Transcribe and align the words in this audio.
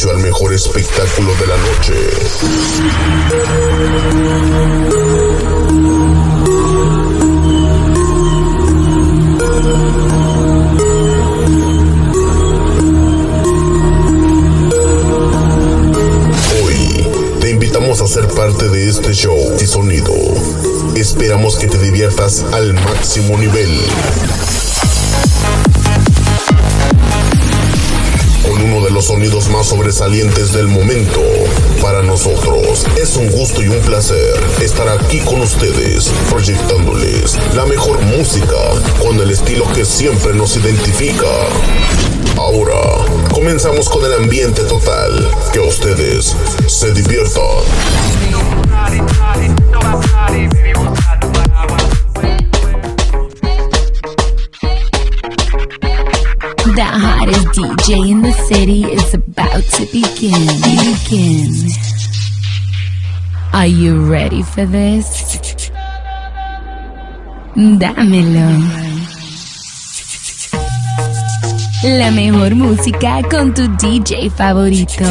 precio 0.00 0.10
al 0.16 0.22
mejor. 0.22 0.39
del 30.10 30.66
momento. 30.66 31.20
Para 31.80 32.02
nosotros 32.02 32.84
es 33.00 33.16
un 33.16 33.30
gusto 33.30 33.62
y 33.62 33.68
un 33.68 33.78
placer 33.78 34.34
estar 34.60 34.88
aquí 34.88 35.20
con 35.20 35.40
ustedes, 35.40 36.10
proyectándoles 36.28 37.38
la 37.54 37.64
mejor 37.64 38.00
música 38.02 38.56
con 39.00 39.20
el 39.20 39.30
estilo 39.30 39.64
que 39.72 39.84
siempre 39.84 40.34
nos 40.34 40.56
identifica. 40.56 41.28
Ahora, 42.36 43.06
comenzamos 43.32 43.88
con 43.88 44.04
el 44.04 44.14
ambiente 44.14 44.62
total. 44.64 45.30
Que 45.52 45.60
ustedes 45.60 46.34
se 46.66 46.92
diviertan. 46.92 47.60
DJ 57.60 58.08
in 58.08 58.22
the 58.22 58.32
city 58.48 58.84
is 58.84 59.12
about 59.12 59.62
to 59.76 59.84
begin. 59.92 60.48
Begin. 60.64 61.68
Are 63.52 63.66
you 63.66 64.00
ready 64.10 64.40
for 64.40 64.64
this? 64.64 65.06
Dámelo. 67.54 68.48
La 71.82 72.10
mejor 72.12 72.54
música 72.54 73.20
con 73.28 73.52
tu 73.52 73.68
DJ 73.76 74.30
favorito. 74.30 75.04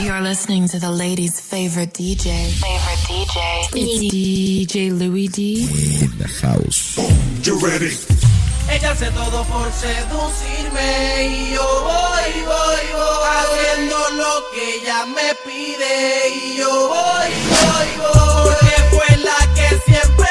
You're 0.00 0.20
listening 0.20 0.68
to 0.68 0.78
the 0.78 0.90
lady's 0.90 1.38
favorite 1.38 1.92
DJ. 1.92 2.48
Favorite 2.60 3.02
DJ. 3.08 3.68
It's 3.74 4.14
DJ 4.14 4.98
Louis 4.98 5.28
D. 5.28 5.68
In 6.02 6.18
the 6.18 6.28
house. 6.40 6.93
you? 7.44 7.60
Ella 8.70 8.90
hace 8.92 9.10
todo 9.10 9.44
por 9.44 9.70
seducirme 9.72 11.26
y 11.26 11.52
yo 11.52 11.82
voy, 11.82 12.32
voy, 12.44 12.84
voy 12.94 13.28
haciendo 13.36 13.96
lo 14.16 14.44
que 14.54 14.76
ella 14.76 15.04
me 15.06 15.34
pide 15.44 16.28
y 16.30 16.56
yo 16.56 16.88
voy, 16.88 17.30
voy, 17.50 17.88
voy 17.98 18.44
porque 18.44 18.96
fue 18.96 19.16
la 19.18 19.54
que 19.54 19.68
siempre 19.84 20.23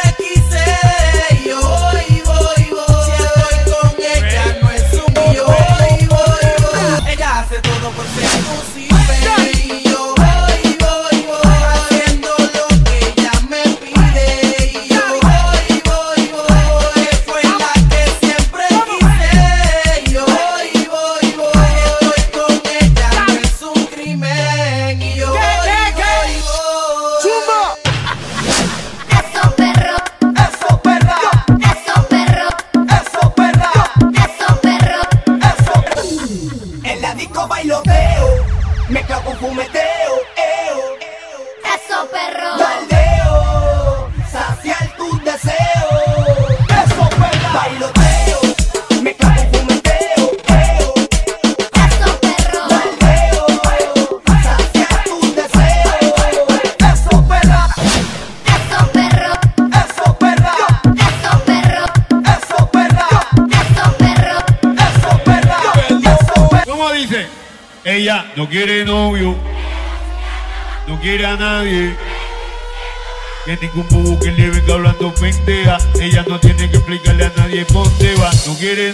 Don't 78.46 78.60
get 78.60 78.78
it. 78.78 78.93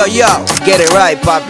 Yo 0.00 0.06
yo, 0.06 0.46
get 0.64 0.80
it 0.80 0.88
right, 0.94 1.18
papi. 1.18 1.49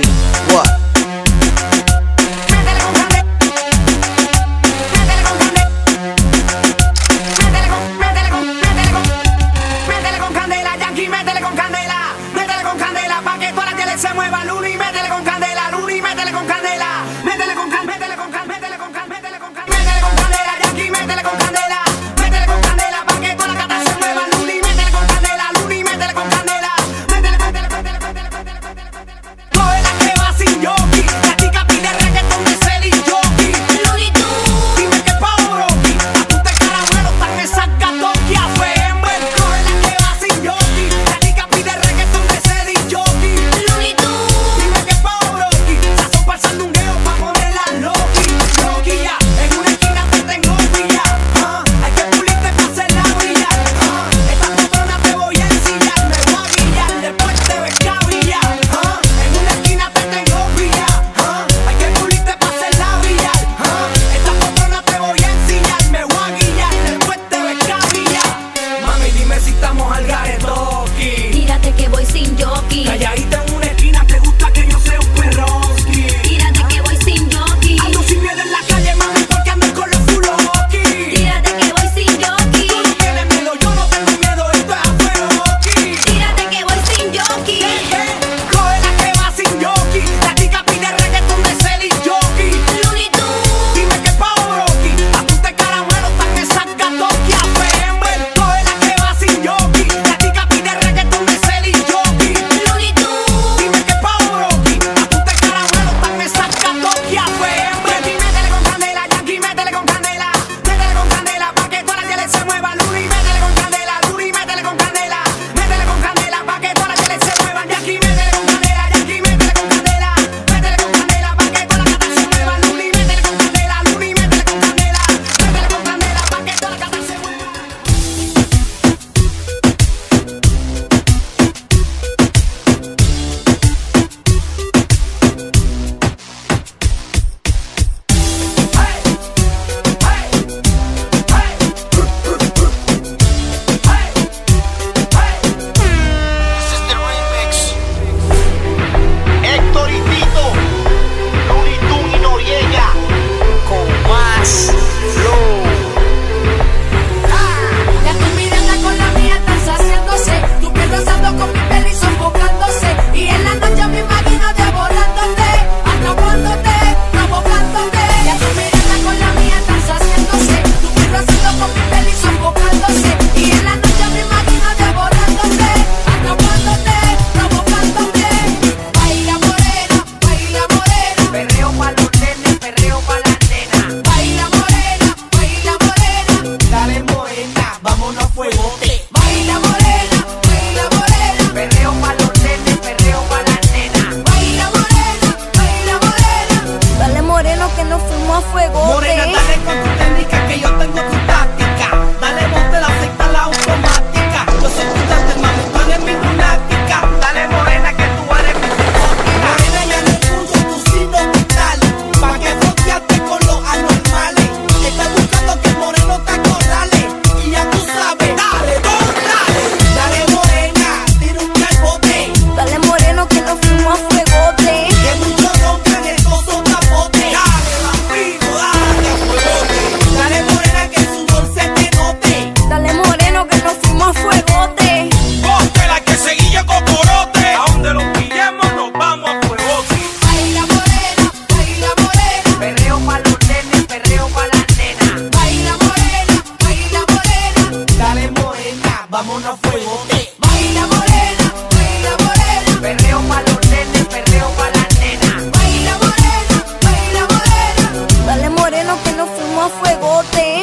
போட்டேன் 260.10 260.59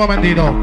momentito. 0.00 0.54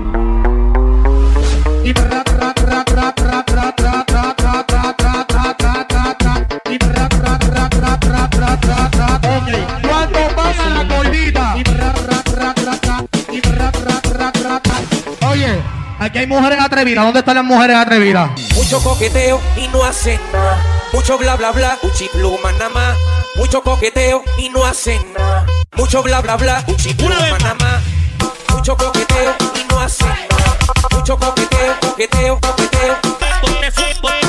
Aquí 15.99 16.19
hay 16.19 16.27
mujeres 16.27 16.59
atrevidas. 16.61 17.03
¿Dónde 17.03 17.19
están 17.19 17.35
las 17.35 17.43
mujeres 17.43 17.75
atrevidas? 17.75 18.29
Mucho 18.55 18.81
coqueteo 18.81 19.41
y 19.57 19.67
no 19.67 19.83
hacen 19.83 20.19
nada. 20.31 20.63
Mucho 20.93 21.17
bla 21.17 21.35
bla 21.35 21.51
bla, 21.51 21.77
uchi 21.83 22.07
pluma 22.13 22.51
nada 22.53 22.69
más. 22.69 22.97
Mucho 23.35 23.61
coqueteo 23.61 24.23
y 24.37 24.49
no 24.49 24.63
hacen 24.65 25.01
nada. 25.13 25.45
Mucho 25.75 26.01
bla 26.01 26.21
bla 26.21 26.37
bla, 26.37 26.63
uchi 26.67 26.93
nada 26.93 27.55
más 27.55 27.86
mucho 28.67 28.85
coqueteo 28.85 29.33
y 29.55 29.63
no 29.69 29.79
así. 29.79 30.03
Mucho 30.91 31.17
coqueteo, 31.17 31.79
coqueteo, 31.79 32.39
coqueteo. 32.41 34.26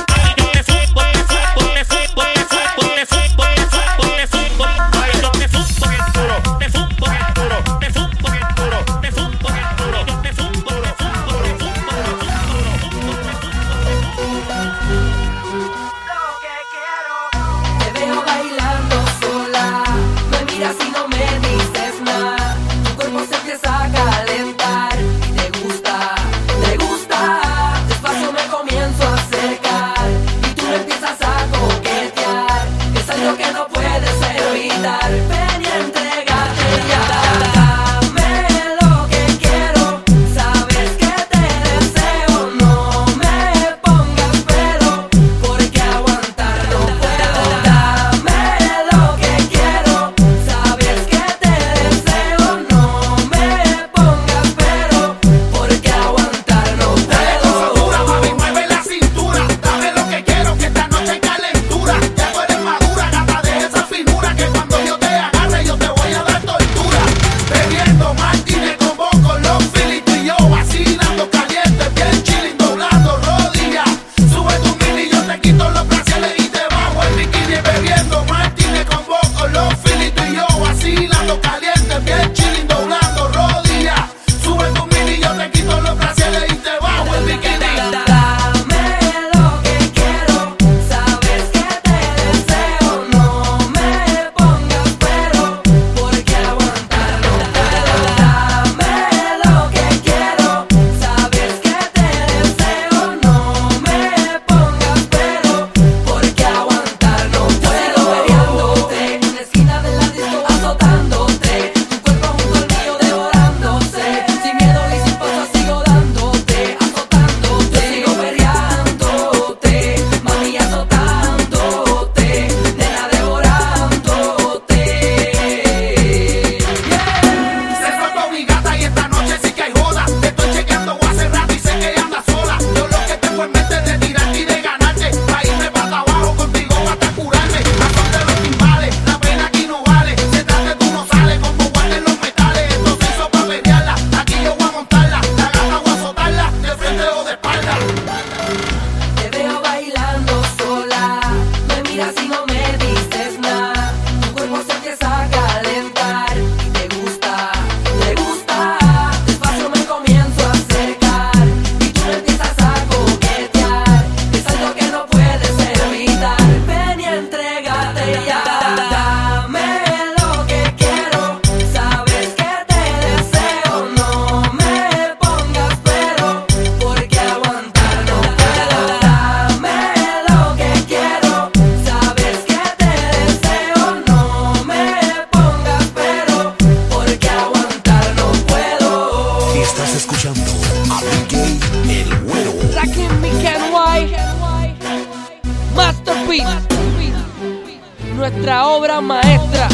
nuestra 198.19 198.67
obra 198.67 199.01
maestra. 199.01 199.69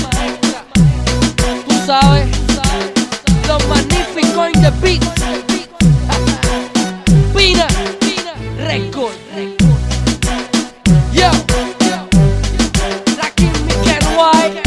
Tú 1.66 1.74
sabes, 1.86 2.28
los 3.48 3.66
magníficos 3.68 4.50
in 4.54 4.62
the 4.62 4.70
beat. 4.82 5.02
Pina, 7.34 7.66
record. 8.58 9.14
Yo, 11.12 11.30
Rakim 13.16 13.52
Mikel 13.66 14.06
White. 14.14 14.62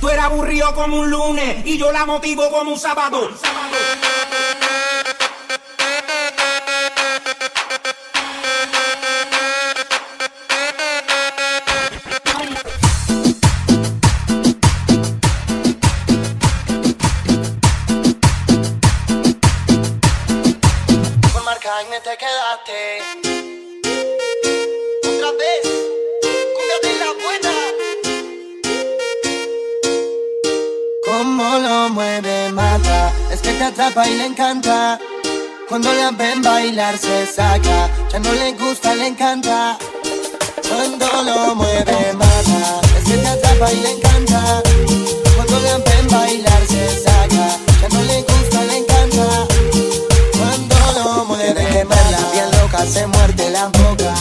Tú 0.00 0.08
eres 0.08 0.24
aburrido 0.24 0.72
como 0.74 1.00
un 1.00 1.10
lunes 1.10 1.66
y 1.66 1.78
yo 1.78 1.90
la 1.90 2.06
motivo 2.06 2.48
como 2.50 2.72
un 2.72 2.78
sábado. 2.78 3.28
Un 3.28 3.36
sábado. 3.36 3.99
Cuando 36.10 36.24
la 36.24 36.30
ven 36.30 36.42
bailar 36.42 36.98
se 36.98 37.24
saca, 37.24 37.88
ya 38.10 38.18
no 38.18 38.32
le 38.32 38.52
gusta, 38.54 38.96
le 38.96 39.06
encanta. 39.06 39.78
Cuando 40.68 41.06
lo 41.22 41.54
mueve 41.54 42.12
mata, 42.14 42.80
es 42.98 43.04
que 43.04 43.16
te 43.16 43.28
atrapa 43.28 43.72
y 43.72 43.76
le 43.76 43.90
encanta. 43.92 44.60
Cuando 45.36 45.60
la 45.60 45.78
ven 45.78 46.08
bailar 46.08 46.66
se 46.66 47.00
saca, 47.00 47.58
ya 47.80 47.88
no 47.92 48.02
le 48.02 48.22
gusta, 48.22 48.64
le 48.64 48.78
encanta. 48.78 49.46
Cuando 50.36 50.76
lo 50.96 51.24
mueve 51.26 51.84
verla 51.84 52.18
bien 52.32 52.50
loca, 52.60 52.84
se 52.86 53.06
muerde 53.06 53.50
la 53.50 53.66
boca. 53.68 54.14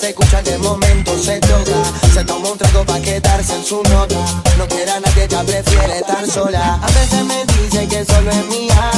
Se 0.00 0.10
escucha 0.10 0.42
de 0.42 0.58
momento 0.58 1.18
se 1.18 1.40
toca. 1.40 1.72
Se 2.12 2.22
toma 2.24 2.50
un 2.50 2.58
trago 2.58 2.84
para 2.84 3.00
quedarse 3.00 3.54
en 3.54 3.64
su 3.64 3.82
nota. 3.82 4.16
No 4.58 4.68
quiere 4.68 4.90
a 4.90 5.00
nadie, 5.00 5.26
ya 5.26 5.42
prefiere 5.42 5.98
estar 5.98 6.26
sola. 6.28 6.78
A 6.82 6.86
veces 6.86 7.24
me 7.24 7.44
dice 7.46 7.88
que 7.88 8.04
solo 8.04 8.30
es 8.30 8.46
mía. 8.46 8.90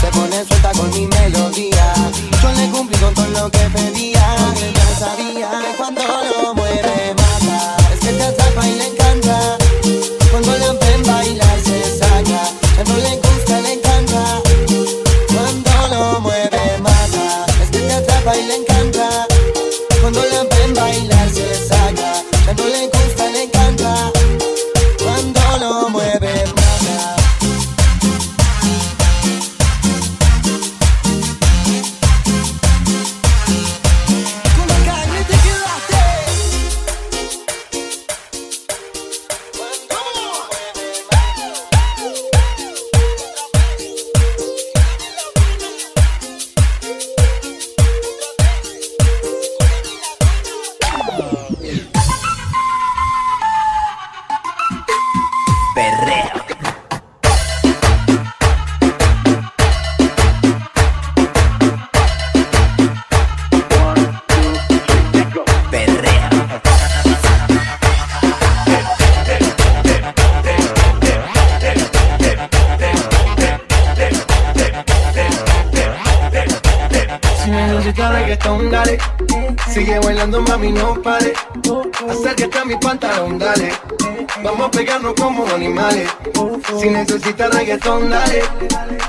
Se 0.00 0.06
pone 0.08 0.44
suelta 0.46 0.72
con 0.72 0.88
mi 0.90 1.06
melodía. 1.06 1.94
Yo 2.42 2.52
le 2.52 2.70
cumplí 2.70 2.98
con 2.98 3.14
todo 3.14 3.26
lo 3.28 3.50
que 3.50 3.58
pedía. 3.70 4.36
Que 4.58 4.72
ya 4.72 4.98
sabía 4.98 5.50
que 5.60 5.76
cuando 5.76 6.02
lo 6.02 6.54
mueve 6.54 7.14
mata. 7.14 7.76
Es 7.92 8.00
que 8.00 8.12
te 8.14 8.22
atrapa 8.22 8.66
y 8.66 8.74
le 8.76 8.84
encanta. 8.86 9.05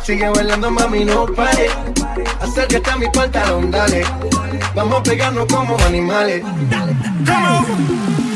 Sigue 0.04 0.30
bailando, 0.30 0.70
mami, 0.70 1.04
no 1.04 1.26
pare. 1.26 1.68
Acércate 2.40 2.92
a 2.92 2.98
mi 2.98 3.08
pantalón, 3.10 3.72
dale. 3.72 4.04
Vamos 4.76 5.00
a 5.00 5.04
pegarnos 5.04 5.48
como 5.48 5.76
animales. 5.86 6.44
Dale 6.70 8.27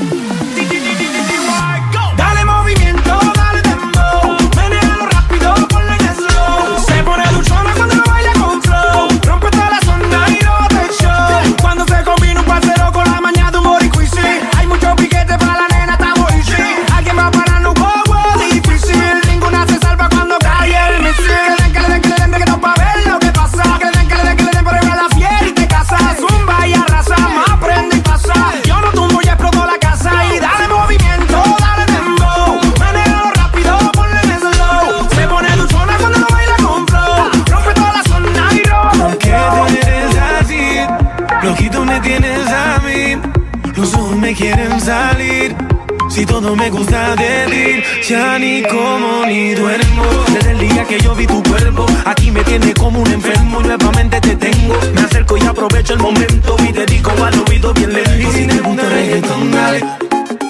Todo 46.52 46.64
me 46.64 46.70
gusta 46.70 47.16
de 47.16 47.46
ti, 47.50 48.10
ya 48.10 48.38
ni 48.38 48.62
como 48.64 49.26
ni 49.26 49.54
duermo. 49.54 50.04
Desde 50.34 50.52
el 50.52 50.60
día 50.60 50.84
que 50.84 51.00
yo 51.00 51.16
vi 51.16 51.26
tu 51.26 51.42
cuerpo, 51.44 51.86
aquí 52.04 52.30
me 52.30 52.44
tiene 52.44 52.74
como 52.74 53.00
un 53.00 53.10
enfermo. 53.10 53.62
Nuevamente 53.62 54.20
te 54.20 54.36
tengo, 54.36 54.76
me 54.94 55.00
acerco 55.00 55.38
y 55.38 55.44
aprovecho 55.44 55.94
el 55.94 56.00
momento. 56.00 56.58
Y 56.60 56.74
te 56.74 56.86
digo 56.88 57.12
al 57.24 57.40
oído 57.48 57.74
bien 57.74 57.94
lejos. 57.94 58.34
Si 58.34 58.46
te 58.48 58.60
gusta 58.60 58.84
reggaetón, 58.90 59.52
dale. 59.52 59.82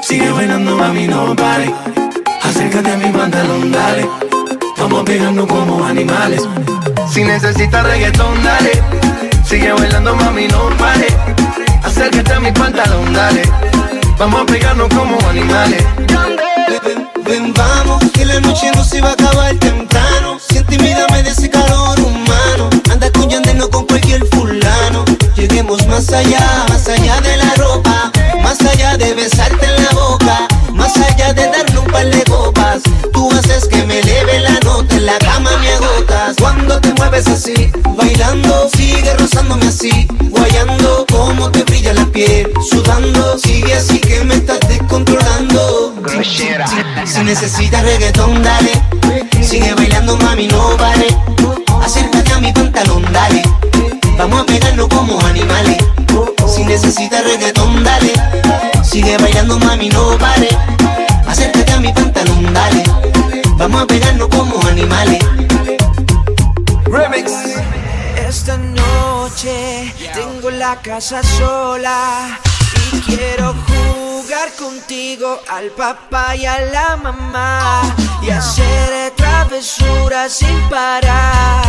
Sigue 0.01 0.31
bailando, 0.31 0.75
mami, 0.75 1.07
no 1.07 1.35
pare. 1.35 1.71
Acércate 2.41 2.91
a 2.91 2.97
mi 2.97 3.11
pantalón, 3.11 3.71
dale. 3.71 4.09
Vamos 4.79 5.03
pegando 5.03 5.47
como 5.47 5.85
animales. 5.85 6.41
Si 7.11 7.23
necesitas 7.23 7.83
reggaetón, 7.83 8.43
dale. 8.43 8.71
Sigue 9.45 9.71
bailando, 9.71 10.15
mami, 10.15 10.47
no 10.47 10.67
pare. 10.79 11.07
Acércate 11.83 12.33
a 12.33 12.39
mi 12.39 12.51
pantalón, 12.51 13.13
dale. 13.13 13.70
Vamos 14.21 14.41
a 14.41 14.45
pegarnos 14.45 14.87
como 14.89 15.17
animales. 15.27 15.83
Ven, 16.85 17.09
ven, 17.25 17.53
vamos, 17.55 18.03
que 18.13 18.23
la 18.23 18.39
noche 18.39 18.69
no 18.75 18.83
se 18.83 19.01
va 19.01 19.09
a 19.09 19.13
acabar 19.13 19.55
temprano. 19.55 20.37
Siente 20.39 20.75
y 20.75 20.77
de 20.77 21.27
ese 21.27 21.49
calor 21.49 21.99
humano. 21.99 22.69
Anda 22.91 23.09
no 23.55 23.67
con 23.71 23.87
cualquier 23.87 24.23
fulano. 24.27 25.05
Lleguemos 25.35 25.87
más 25.87 26.13
allá, 26.13 26.65
más 26.69 26.87
allá 26.87 27.19
de 27.21 27.35
la 27.35 27.51
ropa. 27.55 28.11
Más 28.43 28.61
allá 28.61 28.95
de 28.95 29.15
besarte 29.15 29.65
en 29.65 29.85
la 29.85 29.89
boca. 29.89 30.47
Más 30.71 30.95
allá 30.97 31.33
de 31.33 31.47
darle 31.47 31.79
un 31.79 31.87
par 31.87 32.05
de 32.05 32.23
copas. 32.25 32.83
Tú 33.11 33.31
haces 33.31 33.67
que 33.67 33.83
me 33.87 34.01
eleve 34.01 34.39
la 34.41 34.60
En 34.89 35.05
la 35.05 35.17
cama 35.19 35.51
me 35.59 35.69
agotas. 35.73 36.35
Cuando 36.39 36.79
te 36.81 36.93
mueves 36.93 37.27
así, 37.27 37.71
bailando. 37.95 38.69
Sigue 38.75 39.13
rozándome 39.15 39.67
así, 39.67 40.07
guayando. 40.29 41.05
Como 41.11 41.51
te 41.51 41.63
brilla 41.63 41.93
la 41.93 42.05
piel, 42.05 42.51
sudando. 42.69 43.37
Sigue 43.37 43.75
así 43.75 43.99
que 43.99 44.23
me 44.23 44.35
estás 44.35 44.59
descontrolando. 44.67 45.93
Si 47.05 47.23
necesitas 47.23 47.83
reggaetón, 47.83 48.41
dale. 48.41 48.71
Sigue 49.41 49.73
bailando, 49.75 50.17
mami, 50.17 50.47
no 50.47 50.75
vale. 50.77 51.07
Acércate 51.83 52.33
a 52.33 52.39
mi 52.39 52.51
pantalón, 52.51 53.03
dale. 53.13 53.43
Vamos 54.17 54.41
a 54.41 54.45
pegarnos 54.45 54.87
como 54.87 55.19
animales. 55.25 55.77
Si 56.47 56.63
necesitas 56.63 57.23
reggaetón, 57.23 57.83
dale. 57.83 58.13
Sigue 58.83 59.17
bailando, 59.17 59.59
mami, 59.59 59.89
no 59.89 60.17
vale. 60.17 60.49
Acércate 61.27 61.71
a 61.71 61.79
mi 61.79 61.93
pantalón. 61.93 62.11
Vamos 63.61 63.83
a 63.83 63.85
pegarnos 63.85 64.27
como 64.29 64.59
animales. 64.65 65.19
Remix. 66.85 67.31
Esta 68.27 68.57
noche 68.57 69.93
tengo 70.15 70.49
la 70.49 70.81
casa 70.81 71.21
sola 71.21 72.39
y 72.91 72.99
quiero 73.01 73.53
jugar 73.67 74.51
contigo 74.57 75.39
al 75.47 75.69
papá 75.77 76.35
y 76.35 76.47
a 76.47 76.59
la 76.59 76.97
mamá 76.97 77.83
y 78.23 78.31
hacer 78.31 79.11
travesuras 79.15 80.33
sin 80.33 80.59
parar. 80.67 81.63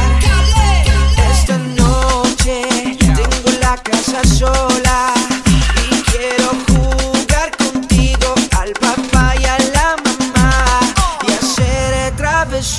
Esta 1.30 1.58
noche 1.58 2.96
tengo 3.00 3.58
la 3.60 3.76
casa 3.76 4.24
sola 4.24 5.12
y 5.90 6.02
quiero 6.10 6.52
jugar 6.66 6.71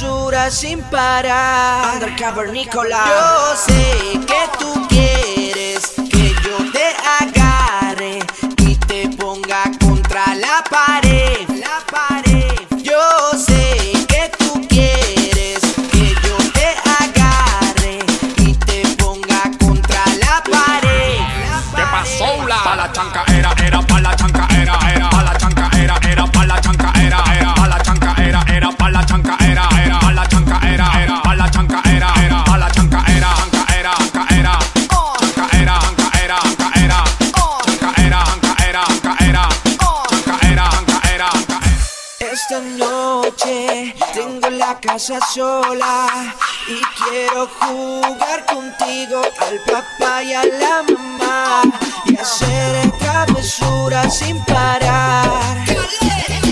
travesuras 0.04 0.54
sin 0.54 0.82
parar. 0.84 1.96
Undercover 1.96 2.52
Nicola. 2.52 3.04
Yo 3.08 3.56
sé 3.56 4.20
que 4.28 4.58
tú 4.60 4.88
quieres 4.88 5.94
que 6.10 6.34
yo 6.44 6.58
te 6.72 6.96
agarre 7.22 8.20
y 8.58 8.76
te 8.76 9.10
ponga 9.18 9.64
contra 9.80 10.36
la 10.36 10.64
pared. 10.70 11.48
La 11.50 11.80
pared. 11.92 12.52
Yo 12.82 13.00
sé 13.38 13.94
que 14.08 14.32
tú 14.38 14.62
quieres 14.68 15.60
que 15.92 16.14
yo 16.26 16.38
te 16.52 16.76
agarre 17.00 18.00
y 18.38 18.54
te 18.56 18.84
ponga 18.98 19.42
contra 19.60 20.04
la 20.20 20.44
pared. 20.44 21.20
¿Qué 21.76 21.84
pasó? 21.92 22.48
La 22.48 22.64
pa' 22.64 22.76
la 22.76 22.92
chanca 22.92 23.24
era, 23.28 23.54
era 23.66 23.82
pa' 23.82 24.02
la 24.02 24.16
chanca 24.16 24.48
era, 24.62 24.78
era 24.94 25.10
pa' 25.10 25.24
la 25.24 25.38
chanca 25.38 25.70
era, 25.78 25.98
era 26.04 26.26
pa' 26.28 26.46
la 26.46 26.62
chanca 26.62 26.92
era, 27.02 27.24
era 27.36 27.54
pa' 27.56 27.68
la 27.68 27.82
chanca 27.82 28.14
era, 28.18 28.46
era 28.48 28.72
pa' 28.72 28.90
la 28.90 29.06
chanca 29.06 29.38
era, 29.40 29.53
casa 44.80 45.20
sola 45.34 46.36
y 46.68 46.82
quiero 47.04 47.48
jugar 47.60 48.46
contigo 48.46 49.22
al 49.40 49.60
papá 49.60 50.24
y 50.24 50.34
a 50.34 50.44
la 50.44 50.84
mamá 50.84 51.62
y 52.06 52.18
hacer 52.18 52.92
travesuras 53.00 54.18
sin 54.18 54.44
parar. 54.46 55.58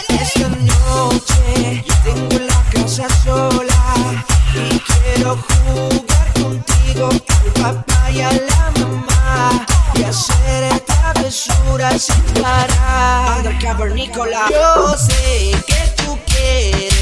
Esta 0.09 0.47
noche 0.49 1.83
tengo 2.03 2.39
la 2.39 2.63
casa 2.71 3.07
sola 3.23 4.23
y 4.53 4.79
quiero 4.79 5.37
jugar 5.37 6.33
contigo 6.33 7.09
al 7.09 7.53
papá 7.61 8.11
y 8.11 8.21
a 8.21 8.31
la 8.31 8.71
mamá 8.79 9.65
y 9.95 10.03
hacer 10.03 10.79
travesuras 10.81 12.03
sin 12.03 12.41
parar. 12.41 13.37
Undercover 13.37 13.91
Nicola. 13.93 14.47
Yo 14.49 14.97
sé 14.97 15.51
que 15.65 16.03
tú 16.03 16.17
quieres 16.25 17.01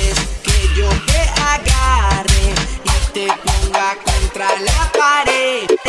yo 0.79 0.89
te 1.07 1.19
agarre 1.41 2.53
y 2.85 3.11
te 3.13 3.27
ponga 3.27 3.97
contra 4.05 4.47
la 4.61 4.91
pared. 4.93 5.79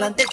Parlante. 0.00 0.24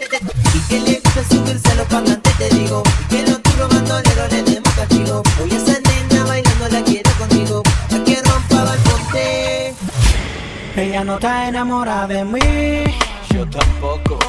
Y 0.54 0.60
que 0.70 0.80
le 0.80 1.00
gusta 1.00 1.24
subírselo 1.30 1.84
parlante, 1.86 2.30
te 2.38 2.50
digo. 2.56 2.84
Y 3.02 3.16
que 3.16 3.24
los 3.24 3.42
tiros 3.44 3.70
bandoleros 3.70 4.32
le 4.32 4.44
demos 4.44 4.74
castigo. 4.74 5.24
Hoy 5.42 5.52
esa 5.52 5.80
nena 5.80 6.24
bailando 6.26 6.70
la 6.70 6.82
quiere 6.84 7.12
conmigo. 7.20 7.64
La 7.90 8.04
que 8.04 8.22
rompa 8.24 8.74
el 8.74 8.80
ponte. 8.80 9.76
Ella 10.76 11.04
no 11.04 11.16
está 11.16 11.50
enamorada 11.50 12.08
de 12.08 12.24
mí. 12.24 12.84
Yo 13.30 13.46
tampoco. 13.50 14.20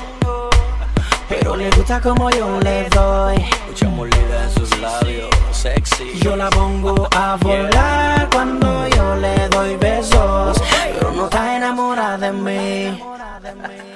Pero 1.29 1.57
le 1.57 1.71
gusta 1.71 2.01
como 2.01 2.31
yo 2.31 2.59
le 2.61 2.89
doy. 2.89 3.45
Mucha 3.69 3.89
molida 3.91 4.45
en 4.45 4.55
sus 4.55 4.79
labios, 4.79 5.29
sexy. 5.53 6.19
Yo 6.21 6.37
la 6.37 6.49
pongo 6.51 7.07
a 7.15 7.37
volar 7.37 8.29
cuando 8.33 8.89
yo 8.89 9.17
le 9.17 9.49
doy 9.51 9.77
besos. 9.77 10.61
Pero 10.85 11.13
no 11.13 11.25
está 11.25 11.57
enamorada 11.57 12.19
de 12.19 12.33
mí. 12.33 13.88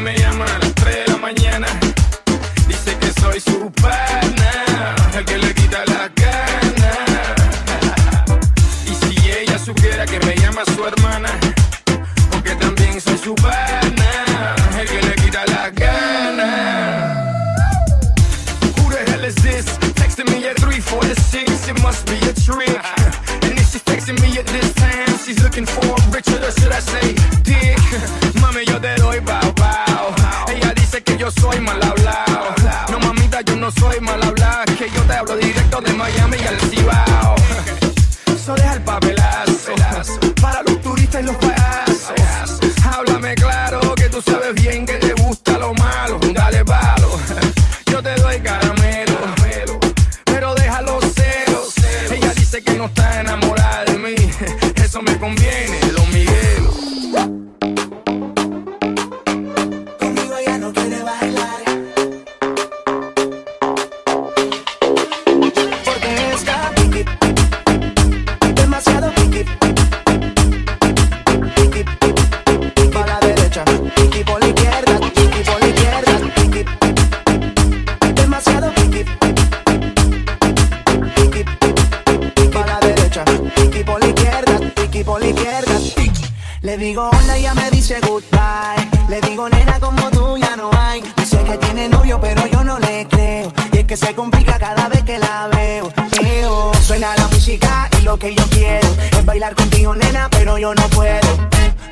Me 0.00 0.14
llama 0.18 0.44
a 0.44 0.58
las 0.58 0.74
3 0.74 0.94
de 0.94 1.12
la 1.12 1.16
mañana. 1.16 1.66
Dice 2.66 2.94
que 2.98 3.20
soy 3.20 3.40
su 3.40 3.70
pana, 3.80 4.94
el 5.16 5.24
que 5.24 5.38
le 5.38 5.54
quita 5.54 5.82
la 5.86 6.08
gana. 6.08 6.92
Y 8.84 8.94
si 8.94 9.30
ella 9.30 9.58
supiera 9.58 10.04
que 10.04 10.18
me 10.26 10.36
llama 10.36 10.62
su 10.74 10.84
hermana, 10.84 11.30
porque 12.30 12.54
también 12.56 13.00
soy 13.00 13.16
su 13.16 13.34
pana, 13.36 14.54
el 14.78 14.86
que 14.86 15.00
le 15.00 15.14
quita 15.14 15.46
la 15.46 15.70
gana. 15.70 16.50
Who 18.76 18.90
the 18.90 19.10
hell 19.10 19.24
is 19.24 19.36
this? 19.36 19.64
Texting 19.94 20.28
me 20.30 20.46
at 20.46 20.56
346, 20.56 21.68
it 21.68 21.82
must 21.82 22.04
be 22.06 22.18
a 22.28 22.34
trick. 22.34 22.78
And 23.42 23.58
if 23.58 23.70
she's 23.70 23.82
texting 23.84 24.20
me 24.20 24.38
at 24.38 24.46
this 24.48 24.74
time, 24.74 25.16
she's 25.24 25.42
looking 25.42 25.64
for 25.64 25.94
Richard, 26.10 26.42
or 26.42 26.50
should 26.50 26.72
I 26.72 26.80
say 26.80 27.33
Miami 36.04 36.43
Le 86.64 86.78
digo 86.78 87.10
hola 87.12 87.36
y 87.36 87.40
ella 87.40 87.52
me 87.52 87.70
dice 87.70 88.00
goodbye. 88.00 88.88
Le 89.10 89.20
digo 89.20 89.50
nena 89.50 89.78
como 89.78 90.10
tú 90.10 90.38
ya 90.38 90.56
no 90.56 90.70
hay. 90.72 91.02
Dice 91.14 91.44
que 91.44 91.58
tiene 91.58 91.90
novio 91.90 92.18
pero 92.18 92.46
yo 92.46 92.64
no 92.64 92.78
le 92.78 93.06
creo. 93.06 93.52
Y 93.70 93.78
es 93.80 93.84
que 93.84 93.98
se 93.98 94.14
complica 94.14 94.58
cada 94.58 94.88
vez 94.88 95.02
que 95.02 95.18
la 95.18 95.48
veo. 95.48 95.92
Eo, 96.22 96.72
suena 96.80 97.14
la 97.16 97.28
música 97.28 97.90
y 98.00 98.04
lo 98.04 98.18
que 98.18 98.34
yo 98.34 98.44
quiero 98.48 98.88
es 99.12 99.24
bailar 99.26 99.54
contigo 99.54 99.94
nena 99.94 100.30
pero 100.30 100.56
yo 100.56 100.74
no 100.74 100.88
puedo. 100.88 101.28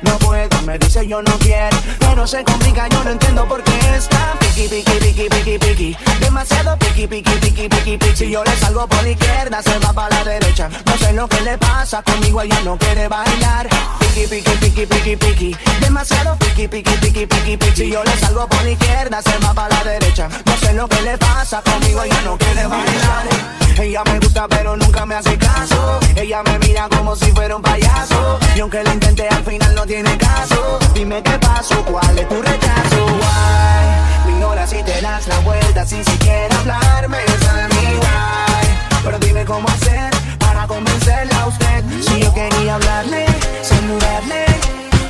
No 0.01 0.17
puedo, 0.17 0.61
me 0.63 0.79
dice 0.79 1.07
yo 1.07 1.21
no 1.21 1.31
quiero 1.39 1.77
Pero 1.99 2.27
se 2.27 2.43
complica, 2.43 2.89
yo 2.89 3.03
no 3.03 3.11
entiendo 3.11 3.47
por 3.47 3.63
qué 3.63 3.79
está 3.95 4.42
Piqui, 4.53 4.67
piqui, 4.67 4.99
piqui, 4.99 5.29
piqui, 5.29 5.57
piqui 5.57 5.97
Demasiado 6.19 6.77
piqui, 6.77 7.07
piqui, 7.07 7.31
piqui, 7.39 7.67
piqui, 7.67 7.97
piqui 7.97 8.15
Si 8.15 8.29
yo 8.29 8.43
le 8.43 8.55
salgo 8.57 8.87
por 8.87 9.01
la 9.01 9.09
izquierda, 9.09 9.63
se 9.63 9.79
va 9.79 9.91
para 9.91 10.15
la 10.15 10.23
derecha 10.23 10.69
No 10.85 10.95
sé 10.95 11.11
lo 11.13 11.27
que 11.27 11.41
le 11.41 11.57
pasa, 11.57 12.03
conmigo 12.03 12.39
ella 12.39 12.61
no 12.63 12.77
quiere 12.77 13.07
bailar 13.07 13.67
Piqui, 13.99 14.27
piqui, 14.27 14.51
piqui, 14.57 14.85
piqui, 14.85 15.15
piqui 15.15 15.57
Demasiado 15.79 16.37
piqui, 16.37 16.67
piqui, 16.67 16.91
piqui, 16.97 17.25
piqui, 17.25 17.57
piqui 17.57 17.75
Si 17.75 17.89
yo 17.89 18.03
le 18.03 18.15
salgo 18.17 18.47
por 18.47 18.63
la 18.63 18.69
izquierda, 18.69 19.23
se 19.23 19.35
va 19.39 19.55
para 19.55 19.75
la 19.75 19.83
derecha 19.85 20.29
No 20.45 20.55
sé 20.57 20.73
lo 20.73 20.87
que 20.87 21.01
le 21.01 21.17
pasa, 21.17 21.59
conmigo 21.63 22.03
ella 22.03 22.21
no 22.23 22.37
quiere 22.37 22.67
bailar 22.67 23.63
ella 23.79 24.03
me 24.03 24.19
gusta 24.19 24.47
pero 24.47 24.77
nunca 24.77 25.03
me 25.03 25.15
hace 25.15 25.35
caso 25.35 25.99
Ella 26.15 26.43
me 26.43 26.59
mira 26.59 26.87
como 26.89 27.15
si 27.15 27.31
fuera 27.31 27.55
un 27.55 27.61
payaso 27.63 28.37
Y 28.55 28.59
aunque 28.59 28.83
lo 28.83 28.93
intenté 28.93 29.27
al 29.27 29.43
final 29.43 29.73
no 29.73 29.83
tiene 29.83 30.15
caso 30.15 30.77
Dime 30.93 31.23
qué 31.23 31.39
pasó, 31.39 31.83
cuál 31.83 32.19
es 32.19 32.29
tu 32.29 32.39
rechazo 32.39 33.05
Why? 33.05 34.12
Me 34.25 34.31
ignoras 34.31 34.69
si 34.69 34.81
te 34.83 35.01
das 35.01 35.27
la 35.27 35.39
vuelta 35.39 35.85
sin 35.85 36.03
siquiera 36.05 36.55
hablarme. 36.59 37.17
Esa 37.25 37.53
de 37.53 37.67
mi 37.75 37.97
why 37.97 38.67
Pero 39.03 39.19
dime 39.19 39.45
cómo 39.45 39.67
hacer 39.69 40.11
para 40.39 40.67
convencerla 40.67 41.41
a 41.41 41.47
usted. 41.47 41.83
Si 42.01 42.21
yo 42.21 42.33
quería 42.33 42.75
hablarle, 42.75 43.25
saludarle 43.61 44.45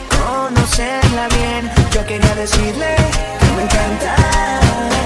Conocerla 0.10 1.28
bien 1.30 1.72
Yo 1.92 2.06
quería 2.06 2.36
decirle 2.36 2.96
que 3.40 3.46
me 3.56 3.64
encanta. 3.64 4.16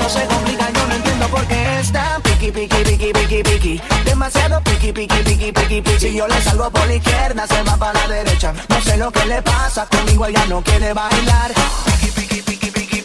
No 0.02 0.10
se 0.10 0.26
complica, 0.26 0.70
yo 0.72 0.88
no 0.88 0.96
entiendo 0.96 1.28
por 1.28 1.46
qué 1.48 1.80
está 1.80 2.20
Piqui, 2.24 2.52
piqui, 2.52 2.84
piqui, 2.84 3.14
piqui, 3.14 3.44
piqui. 3.44 3.82
Demasiado 4.06 4.62
piqui, 4.64 4.94
piqui, 4.94 5.24
piqui, 5.24 5.52
piqui, 5.52 5.82
piqui. 5.82 6.00
Si 6.00 6.14
yo 6.16 6.28
le 6.28 6.40
salgo 6.42 6.70
por 6.70 6.86
la 6.88 6.96
izquierda, 6.96 7.48
se 7.48 7.64
va 7.64 7.76
para 7.76 8.00
la 8.00 8.08
derecha. 8.08 8.54
No 8.70 8.82
sé 8.82 8.96
lo 8.98 9.12
que 9.12 9.26
le 9.26 9.42
pasa, 9.42 9.86
conmigo 9.88 10.26
ella 10.28 10.46
no 10.48 10.62
quiere 10.62 10.94
bailar. 10.94 11.52
Piqui, 12.00 12.12
piqui, 12.12 12.42
piqui, 12.42 12.72
piqui 12.72 13.02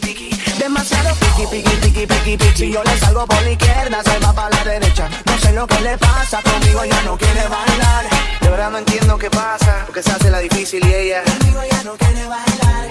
Demasiado 0.63 1.13
piqui, 1.17 1.45
piqui, 1.51 1.77
piqui, 1.83 2.07
piqui, 2.07 2.37
piqui. 2.37 2.57
Si 2.57 2.73
yo 2.73 2.85
le 2.85 2.97
salgo 2.97 3.27
por 3.27 3.43
la 3.43 3.51
izquierda, 3.51 4.01
se 4.05 4.17
va 4.21 4.33
para 4.33 4.49
la 4.51 4.65
derecha. 4.65 5.09
No 5.27 5.37
sé 5.37 5.53
lo 5.53 5.67
que 5.67 5.81
le 5.81 5.99
pasa, 5.99 6.41
conmigo 6.41 6.85
ella 6.85 7.03
no 7.05 7.19
quiere 7.19 7.43
bailar. 7.49 8.05
De 8.41 8.49
verdad 8.49 8.71
no 8.71 8.79
entiendo 8.79 9.19
qué 9.19 9.29
pasa 9.31 9.83
Porque 9.87 10.05
se 10.05 10.13
hace 10.13 10.31
la 10.31 10.39
difícil 10.39 10.87
y 10.87 10.95
ella. 10.95 11.25
Conmigo 11.25 11.63
ella 11.63 11.83
no 11.83 11.95
quiere 11.95 12.29
bailar. 12.29 12.89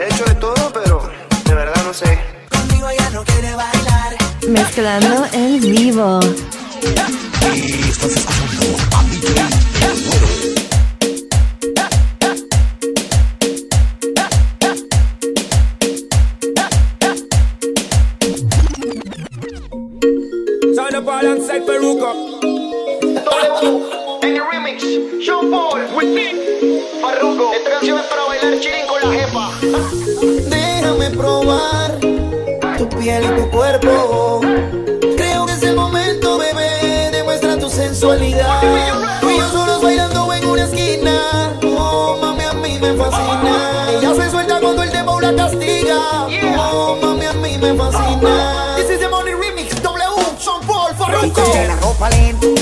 He 0.00 0.12
hecho 0.12 0.24
de 0.24 0.34
todo, 0.34 0.72
pero 0.72 1.08
de 1.44 1.54
verdad 1.54 1.80
no 1.84 1.94
sé. 1.94 2.18
Conmigo 2.50 2.88
ella 2.88 3.10
no 3.10 3.24
quiere 3.24 3.54
bailar. 3.54 4.16
Mezclando 4.48 5.26
en 5.32 5.60
vivo. 5.60 6.18
Alongside 21.18 21.62
Peruca. 21.62 22.12
En 24.20 24.36
el 24.36 24.42
remix, 24.52 24.82
Sean 25.24 25.50
Paul, 25.50 25.80
Farruko. 27.00 27.52
Esta 27.54 27.70
canción 27.70 27.98
es 27.98 28.04
para 28.04 28.24
bailar 28.24 28.60
chilling 28.60 28.86
con 28.86 29.00
la 29.00 29.18
jefa. 29.18 29.50
Déjame 30.50 31.10
probar 31.12 31.98
tu 32.76 32.88
piel 32.98 33.24
y 33.24 33.28
tu 33.40 33.50
cuerpo. 33.50 34.40
Creo 35.16 35.46
que 35.46 35.52
es 35.52 35.62
el 35.62 35.74
momento, 35.74 36.36
bebé. 36.36 37.10
Demuestra 37.10 37.58
tu 37.58 37.70
sensualidad. 37.70 38.60
Tú 39.22 39.30
y 39.30 39.38
yo 39.38 39.48
solos 39.48 39.80
bailando 39.80 40.30
en 40.34 40.46
una 40.46 40.64
esquina. 40.64 41.58
Oh, 41.64 42.18
mami, 42.20 42.44
a 42.44 42.52
mí 42.52 42.78
me 42.78 42.92
fascina. 42.92 43.88
Ella 43.90 44.14
se 44.14 44.30
suelta 44.30 44.60
cuando 44.60 44.82
el 44.82 44.90
demo 44.92 45.18
la 45.18 45.34
castiga. 45.34 46.26
Oh, 46.58 46.98
mami, 47.00 47.24
a 47.24 47.32
mí 47.32 47.56
me 47.56 47.74
fascina. 47.74 48.75
La 51.64 51.76
ropa 51.76 52.10
lento, 52.10 52.54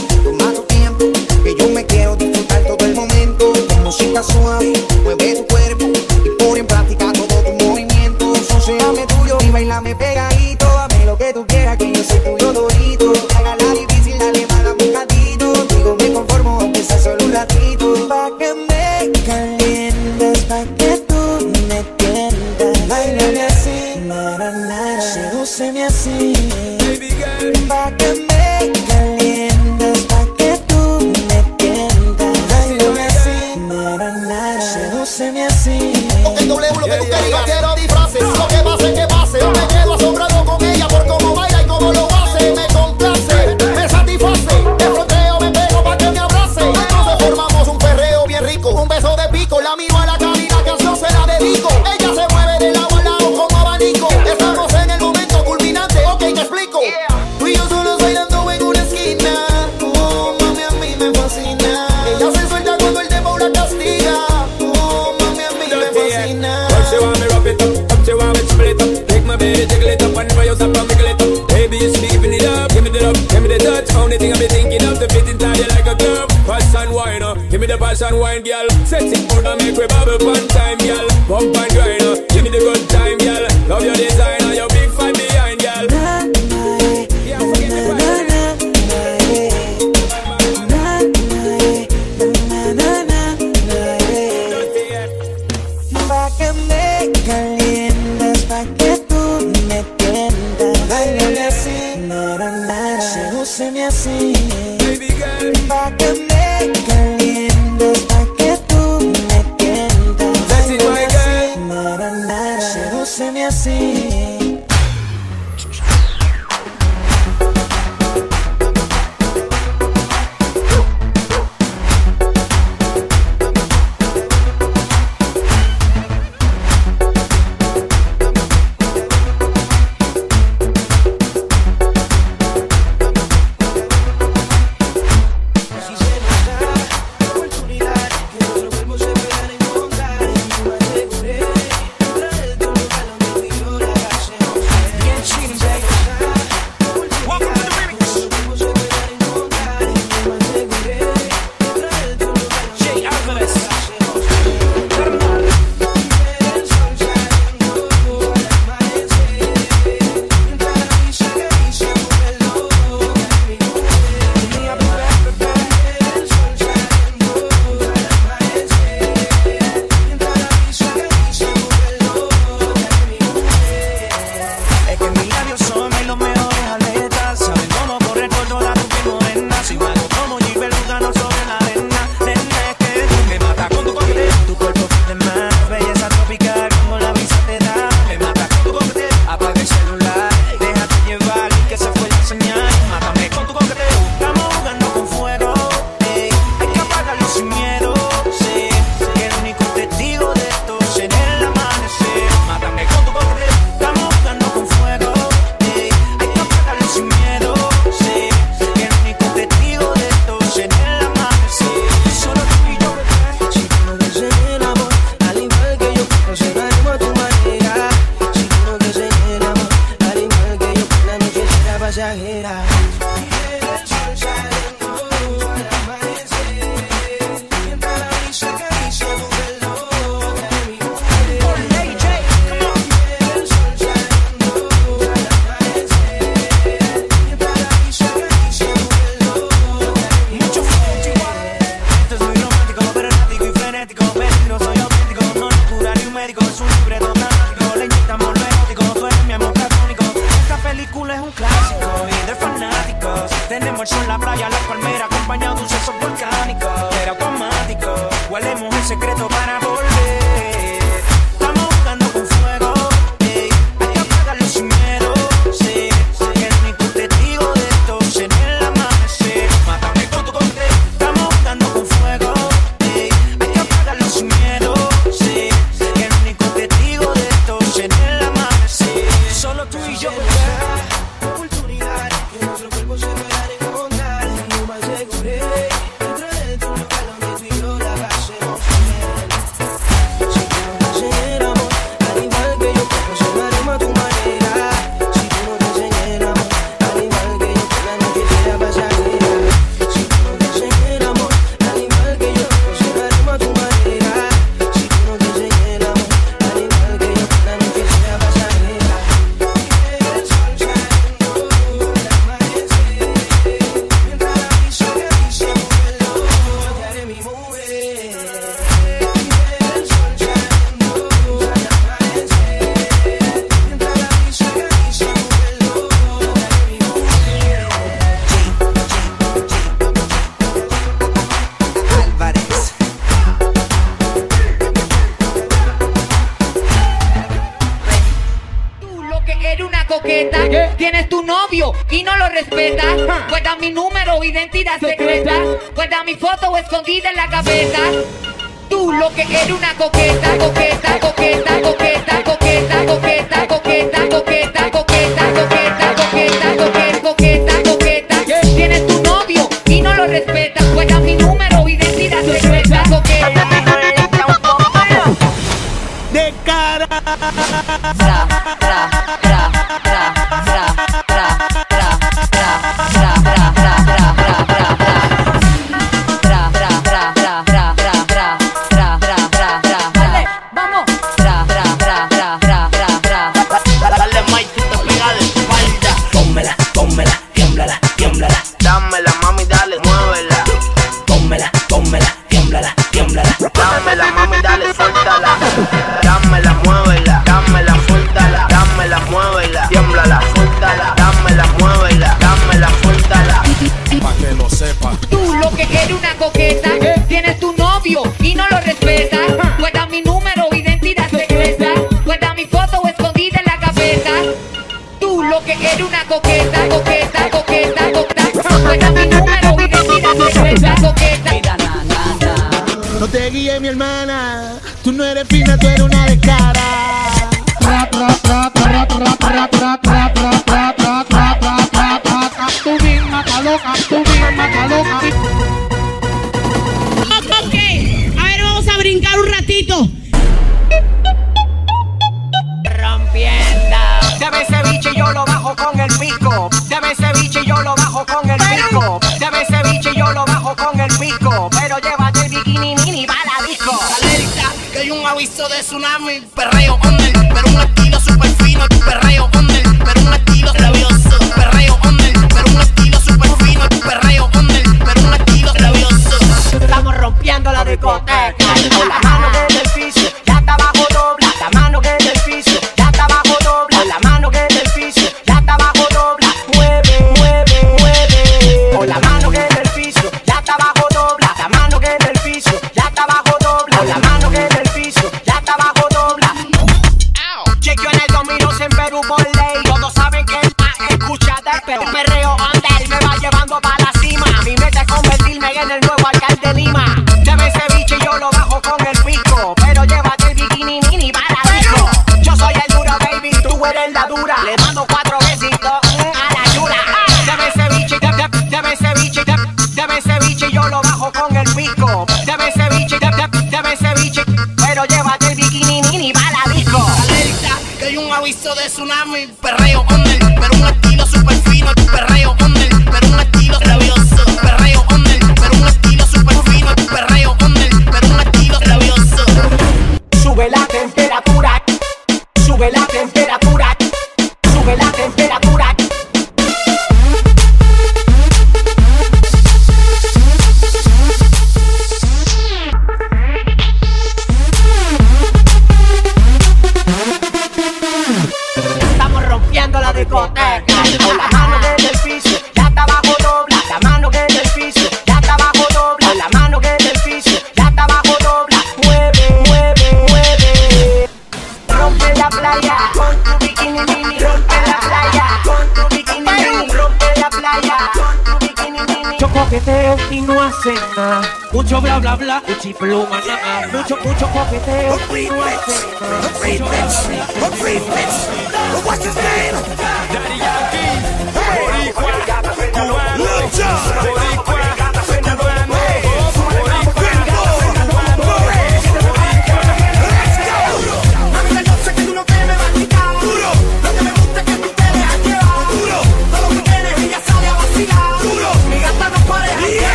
Me 103.57 103.89
calientes, 103.89 105.53
pa' 105.69 105.93
que 105.97 106.07
tú 106.07 106.23
me 106.29 107.14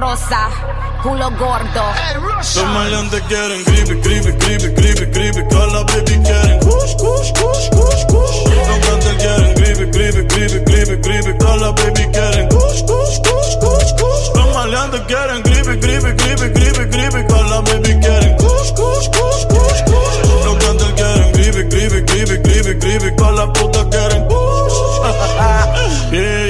rosa, 0.00 0.48
culo 1.02 1.30
gordo. 1.32 1.84
Los 2.38 2.64
maleantes 2.72 3.20
quieren 3.28 3.62
gripe, 3.64 3.94
gripe, 4.00 4.32
gripe, 4.32 4.68
gripe, 4.74 5.06
gripe. 5.06 5.42
Todas 5.50 5.72
las 5.72 5.84
baby 5.84 6.18
quieren 6.24 6.58
kush, 6.60 6.94
kush, 6.96 7.32
kush, 7.38 7.68
kush, 7.70 8.04
kush. 8.08 8.36
Los 8.48 8.78
cantantes 8.78 9.14
quieren 9.20 9.54
gripe, 9.54 9.90
creepy, 9.90 10.26
creepy, 10.26 10.64
creepy, 10.64 10.96
creepy, 11.02 11.32
creepy. 11.38 11.60
Las 11.60 11.74
baby 11.74 12.04
quieren 12.12 12.48
kush, 12.48 12.80
kush, 12.88 13.16
kush, 13.20 13.52
kush, 13.60 13.92
kush. 14.00 14.24
Los 14.34 14.54
maleantes 14.54 15.00
quieren 15.02 15.42
creepy, 15.42 15.78
creepy, 15.78 16.10
creepy, 16.16 16.48
creepy, 16.54 16.84
creepy. 16.88 17.20
Baby 17.60 17.92
quieren 18.00 18.36
kush, 18.38 18.72
kush, 18.72 19.06
kush, 19.12 19.44
kush, 19.52 19.80
kush. 19.84 20.16
Los 20.44 20.56
cantantes 20.64 20.92
quieren 20.96 21.32
creepy, 21.32 21.68
creepy, 21.68 22.00
creepy, 22.06 22.36
creepy, 22.40 22.78
creepy. 22.80 23.10
Putas 23.54 23.84
quieren 23.90 24.26
kush. 24.28 24.74
yeah. 26.12 26.49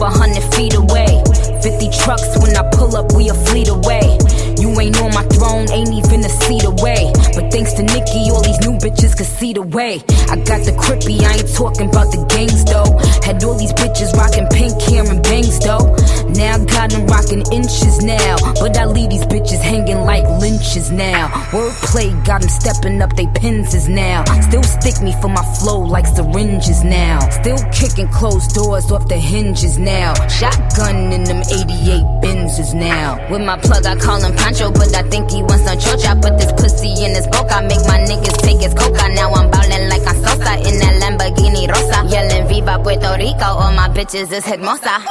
A 0.00 0.10
hundred 0.10 0.42
feet 0.54 0.74
away. 0.74 1.22
50 1.62 1.90
trucks 1.90 2.38
when 2.38 2.56
I 2.56 2.68
pull 2.72 2.96
up, 2.96 3.12
we 3.14 3.28
a 3.30 3.34
fleet 3.34 3.68
away. 3.68 4.18
You 4.58 4.74
ain't 4.80 5.00
on 5.00 5.14
my 5.14 5.22
throne, 5.34 5.70
ain't 5.70 5.92
even 5.94 6.24
a 6.24 6.28
seat 6.28 6.64
away. 6.64 7.12
But 7.34 7.50
thanks 7.52 7.72
to 7.74 7.82
Nikki, 7.82 8.30
all 8.30 8.42
these 8.42 8.58
new 8.66 8.76
bitches 8.78 9.16
can 9.16 9.26
see 9.26 9.52
the 9.52 9.62
way. 9.62 10.02
I 10.28 10.36
got 10.36 10.66
the 10.66 10.74
crippy, 10.74 11.22
I 11.22 11.38
ain't 11.38 11.54
talking 11.54 11.88
about 11.88 12.10
the 12.10 12.26
gangs 12.26 12.64
though. 12.64 12.90
Had 13.24 13.42
all 13.44 13.54
these 13.54 13.72
bitches 13.72 14.12
rocking 14.14 14.48
pink 14.50 14.80
hair 14.82 15.04
and 15.06 15.22
bangs 15.22 15.58
though. 15.60 15.94
Now 16.34 16.54
I 16.54 16.64
got 16.64 16.90
them 16.90 17.06
rocking 17.06 17.42
inches 17.52 18.02
now. 18.02 18.36
But 18.58 18.76
I 18.76 18.84
leave 18.86 19.10
these 19.10 19.26
bitches 19.26 19.62
hanging 19.62 20.02
like 20.02 20.26
lynches 20.40 20.90
now. 20.90 21.28
Wordplay 21.54 22.10
got 22.26 22.40
them 22.40 22.50
stepping 22.50 23.00
up 23.00 23.14
they 23.16 23.26
penses 23.38 23.88
now. 23.88 24.24
Still 24.48 24.62
stick 24.62 25.00
me 25.02 25.14
for 25.20 25.28
my 25.28 25.44
flow 25.58 25.80
like 25.80 26.06
syringes 26.06 26.82
now. 26.82 27.20
Still 27.30 27.58
kicking 27.72 28.08
closed 28.08 28.54
doors 28.54 28.90
off 28.90 29.08
the 29.08 29.16
hinges 29.16 29.78
now. 29.78 30.14
Shotgun 30.28 31.12
in 31.12 31.24
them 31.24 31.42
88 31.46 32.02
Benzes 32.22 32.74
now. 32.74 33.18
With 33.30 33.42
my 33.42 33.56
plug, 33.58 33.86
I 33.86 33.96
call 33.96 34.20
him 34.22 34.34
Pancho, 34.48 34.72
but 34.72 34.96
I 34.96 35.02
think 35.02 35.30
he 35.30 35.42
wants 35.42 35.64
some 35.68 35.76
chocha. 35.76 36.08
I 36.08 36.14
put 36.16 36.38
this 36.40 36.50
pussy 36.52 37.04
in 37.04 37.12
his 37.12 37.26
boca, 37.26 37.60
make 37.60 37.84
my 37.84 38.00
niggas 38.08 38.40
take 38.40 38.64
his 38.64 38.72
coca. 38.72 39.04
Now 39.12 39.28
I'm 39.34 39.50
ballin' 39.50 39.90
like 39.90 40.06
I'm 40.08 40.16
Sosa 40.24 40.56
in 40.64 40.80
that 40.80 40.96
Lamborghini 41.04 41.68
Rosa. 41.68 42.08
Yelling 42.08 42.48
Viva 42.48 42.80
Puerto 42.82 43.12
Rico, 43.20 43.44
all 43.44 43.72
my 43.72 43.90
bitches 43.90 44.32
is 44.32 44.46
hermosa. 44.46 45.04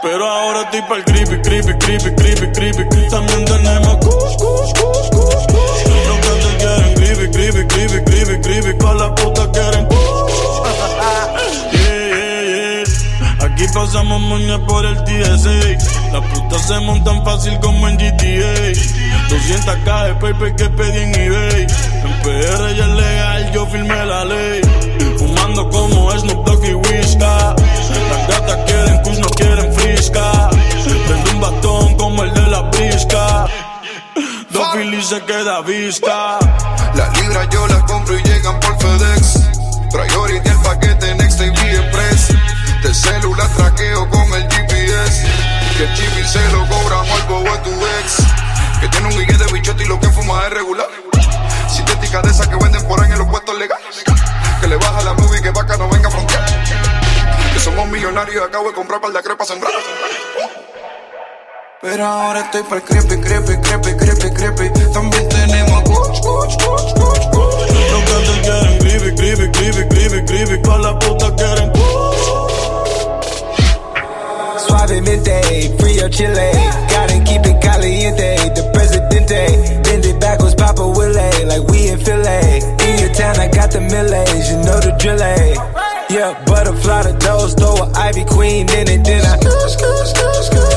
Pero 0.00 0.24
ahora 0.24 0.62
estoy 0.62 0.82
pa'l 0.82 1.02
creepy, 1.02 1.42
creepy, 1.42 1.74
creepy, 1.80 2.14
creepy, 2.14 2.52
creepy. 2.54 3.10
También 3.10 3.44
tenemos 3.46 3.96
kush, 3.96 4.36
kush, 4.38 4.72
kush, 4.78 5.10
kush, 5.10 5.46
kush. 5.50 5.82
Los 6.06 6.18
cantantes 6.22 6.54
quieren 6.62 6.94
creepy, 6.94 7.32
creepy, 7.32 7.66
creepy, 7.66 8.04
creepy, 8.04 8.40
creepy. 8.42 8.78
Todas 8.78 8.96
las 8.96 9.10
putas 9.20 9.48
quieren 9.48 9.86
kush. 9.86 10.07
Aquí 13.58 13.66
pasamos 13.74 14.20
moña 14.20 14.56
por 14.66 14.86
el 14.86 14.94
TSA. 15.02 16.12
Las 16.12 16.24
putas 16.30 16.62
se 16.68 16.78
montan 16.78 17.24
fácil 17.24 17.58
como 17.58 17.88
en 17.88 17.96
GTA. 17.96 18.72
200k 19.28 20.06
de 20.06 20.14
paper 20.14 20.54
que 20.54 20.70
pedí 20.70 20.98
en 20.98 21.14
eBay. 21.16 21.66
En 22.04 22.22
PR 22.22 22.76
ya 22.76 22.84
es 22.84 22.90
legal, 22.90 23.52
yo 23.52 23.66
firmé 23.66 24.06
la 24.06 24.24
ley. 24.26 24.60
Fumando 25.18 25.68
como 25.70 26.08
Snoop 26.12 26.46
Dogg 26.46 26.64
y 26.66 26.74
Whisca. 26.74 27.56
Las 27.56 28.28
gatas 28.28 28.58
quieren 28.64 29.02
kush, 29.02 29.18
no 29.18 29.28
quieren 29.30 29.74
frisca. 29.74 30.50
Prendo 31.08 31.30
un 31.32 31.40
batón 31.40 31.96
como 31.96 32.22
el 32.22 32.34
de 32.34 32.42
la 32.42 32.60
brisca. 32.60 33.46
Dos 34.50 34.68
Philly 34.72 35.02
se 35.02 35.20
queda 35.22 35.62
vista. 35.62 36.38
Las 36.94 37.20
libras 37.20 37.48
yo 37.50 37.66
las 37.66 37.82
compro 37.82 38.16
y 38.16 38.22
llegan 38.22 38.60
por 38.60 38.78
FedEx. 38.78 39.48
Priority 39.90 40.48
el 40.48 40.58
paquete 40.58 41.14
Next 41.16 41.38
TV 41.38 41.76
Express. 41.76 42.57
De 42.82 42.94
celular 42.94 43.48
traqueo 43.56 44.08
con 44.08 44.32
el 44.34 44.48
GPS. 44.48 45.26
Que 45.76 45.84
el 45.84 45.94
chip 45.94 46.26
se 46.26 46.48
lo 46.52 46.66
cobramos 46.68 47.10
al 47.10 47.28
bobo 47.28 47.42
de 47.42 47.58
tu 47.58 47.70
ex. 47.70 48.16
Que 48.80 48.88
tiene 48.88 49.08
un 49.08 49.18
guille 49.18 49.36
de 49.36 49.52
bichote 49.52 49.82
y 49.82 49.86
lo 49.86 49.98
que 49.98 50.08
fuma 50.08 50.46
es 50.46 50.52
regular. 50.52 50.86
Sintética 51.68 52.22
de 52.22 52.30
esas 52.30 52.46
que 52.46 52.56
venden 52.56 52.86
por 52.86 53.00
ahí 53.02 53.10
en 53.10 53.18
los 53.18 53.28
puestos 53.28 53.58
legales. 53.58 54.04
Que 54.60 54.66
le 54.68 54.76
baja 54.76 55.02
la 55.02 55.14
movie 55.14 55.42
que 55.42 55.50
vaca 55.50 55.76
no 55.76 55.88
venga 55.88 56.08
a 56.08 56.10
frontear. 56.10 56.44
Que 57.52 57.60
somos 57.60 57.88
millonarios 57.88 58.36
y 58.36 58.38
acabo 58.38 58.68
de 58.68 58.74
comprar 58.74 59.00
par 59.00 59.12
de 59.12 59.22
crepas 59.22 59.48
sembrar. 59.48 59.72
Pero 61.80 62.06
ahora 62.06 62.40
estoy 62.40 62.62
para 62.62 62.80
creepy, 62.80 63.20
creepy, 63.20 63.56
creepy, 63.60 63.96
creepy, 63.96 64.34
creepy. 64.34 64.92
También 64.92 65.28
tenemos 65.28 65.82
kuch, 65.82 66.20
kuch, 66.20 66.56
kuch, 66.64 66.94
kuch, 66.94 67.30
kuch. 67.30 67.70
Los 67.90 68.02
cantantes 68.04 68.40
quieren 68.42 68.78
creepy, 68.78 69.14
creepy, 69.16 69.50
creepy, 69.50 69.88
creepy, 69.88 70.24
creepy. 70.26 70.62
Todas 70.62 70.80
las 70.80 70.94
putas 70.94 71.32
quieren 71.32 71.72
Suavemente, 74.88 75.74
frío 75.78 76.08
chile. 76.08 76.50
Gotta 76.88 77.22
keep 77.22 77.44
it 77.44 77.60
caliente. 77.60 78.36
The 78.54 78.70
presidente. 78.72 79.82
Bend 79.82 80.06
it 80.06 80.18
backwards, 80.18 80.54
Papa 80.54 80.80
Willie. 80.82 81.44
Like 81.44 81.68
we 81.68 81.88
in 81.90 81.98
Philly. 82.00 82.64
In 82.88 82.98
your 82.98 83.12
town, 83.12 83.38
I 83.38 83.48
got 83.48 83.70
the 83.70 83.80
millage. 83.80 84.48
You 84.48 84.56
know 84.64 84.80
the 84.80 84.96
drill. 84.98 85.20
eh? 85.20 85.54
Yeah, 86.08 86.32
butterfly 86.46 87.02
the 87.02 87.12
dose. 87.20 87.52
Throw 87.52 87.76
a 87.76 87.92
Ivy 88.00 88.24
Queen 88.24 88.66
in 88.70 88.88
it. 88.88 89.04
Then 89.04 89.26
I. 89.26 89.36
You 89.36 90.48
get 90.56 90.67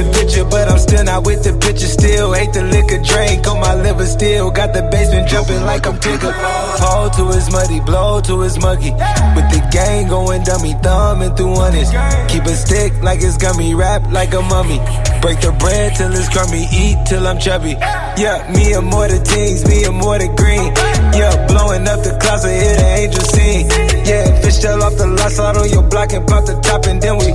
the 0.00 0.12
picture, 0.12 0.44
but 0.44 0.68
I'm 0.68 0.78
still 0.78 1.04
not 1.04 1.24
with 1.24 1.44
the 1.44 1.52
picture. 1.52 1.86
Still 1.86 2.32
hate 2.32 2.52
the 2.52 2.62
liquor 2.62 3.00
drink 3.02 3.46
on 3.46 3.60
my 3.60 3.74
liver. 3.74 4.06
Still 4.06 4.50
got 4.50 4.72
the 4.72 4.82
basement 4.90 5.28
jumping 5.28 5.62
like 5.62 5.86
I'm 5.86 5.96
Tigger. 5.96 6.32
Pole 6.80 7.10
to 7.10 7.24
his 7.36 7.50
muddy, 7.50 7.80
blow 7.80 8.20
to 8.20 8.40
his 8.40 8.58
muggy. 8.58 8.92
With 9.36 9.48
the 9.52 9.60
gang 9.72 10.08
going 10.08 10.42
dummy, 10.44 10.74
thumbing 10.82 11.34
through 11.36 11.56
honest. 11.56 11.92
Keep 12.28 12.44
a 12.44 12.54
stick 12.56 12.92
like 13.02 13.20
it's 13.22 13.36
gummy, 13.36 13.74
rap 13.74 14.02
like 14.10 14.32
a 14.32 14.42
mummy. 14.42 14.78
Break 15.20 15.40
the 15.40 15.52
bread 15.60 15.96
till 15.96 16.12
it's 16.12 16.28
crummy, 16.28 16.64
eat 16.72 16.96
till 17.06 17.26
I'm 17.26 17.38
chubby. 17.38 17.76
Yeah, 18.16 18.40
me 18.54 18.72
and 18.72 18.86
more 18.86 19.08
the 19.08 19.20
teens, 19.20 19.66
me 19.68 19.84
and 19.84 19.96
more 19.96 20.18
the 20.18 20.28
green. 20.32 20.72
Yeah, 21.12 21.34
blowing 21.46 21.86
up 21.86 22.00
the 22.00 22.16
closet, 22.20 22.52
hear 22.52 22.76
the 22.76 22.88
angel 23.04 23.24
sing. 23.24 23.68
Yeah, 24.06 24.40
fish 24.40 24.58
tail 24.58 24.82
off 24.82 24.96
the 24.96 25.06
lot, 25.06 25.30
slide 25.32 25.56
on 25.56 25.68
your 25.68 25.82
block 25.82 26.12
and 26.12 26.26
pop 26.26 26.46
the 26.46 26.56
top, 26.60 26.86
and 26.86 27.00
then 27.00 27.18
we. 27.18 27.30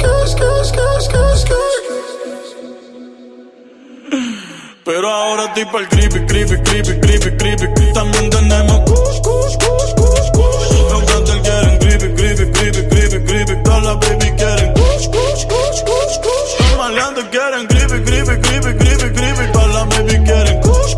Pero 4.86 5.09
ahora 5.09 5.45
estoy 5.45 5.65
pa'l 5.65 5.89
creepy, 5.89 6.19
creepy, 6.27 6.61
creepy, 6.61 6.99
creepy, 6.99 7.38
creepy. 7.38 7.93
También 7.93 8.29
tenemos 8.29 8.81
kush, 8.81 9.19
kush, 9.19 9.57
kush, 9.57 9.93
kush, 9.97 10.29
kush. 10.31 10.69
Los 10.91 11.03
quieren 11.41 11.79
creepy, 11.79 12.13
creepy, 12.13 12.51
creepy, 12.51 12.88
creepy, 12.88 13.25
creepy. 13.25 13.63
Todas 13.63 13.83
las 13.83 13.97
baby 13.97 14.29
quieren 14.38 14.73
kush, 14.73 15.07
kush, 15.09 15.45
kush, 15.47 15.81
kush, 15.89 16.19
kush. 16.21 16.51
Los 16.86 17.25
quieren 17.31 17.65
creepy, 17.65 18.03
creepy, 18.05 18.41
creepy, 18.41 18.77
creepy, 18.77 19.09
creepy. 19.15 19.51
Todas 19.53 19.73
las 19.73 19.88
baby 19.89 20.23
quieren 20.23 20.61
kush, 20.61 20.93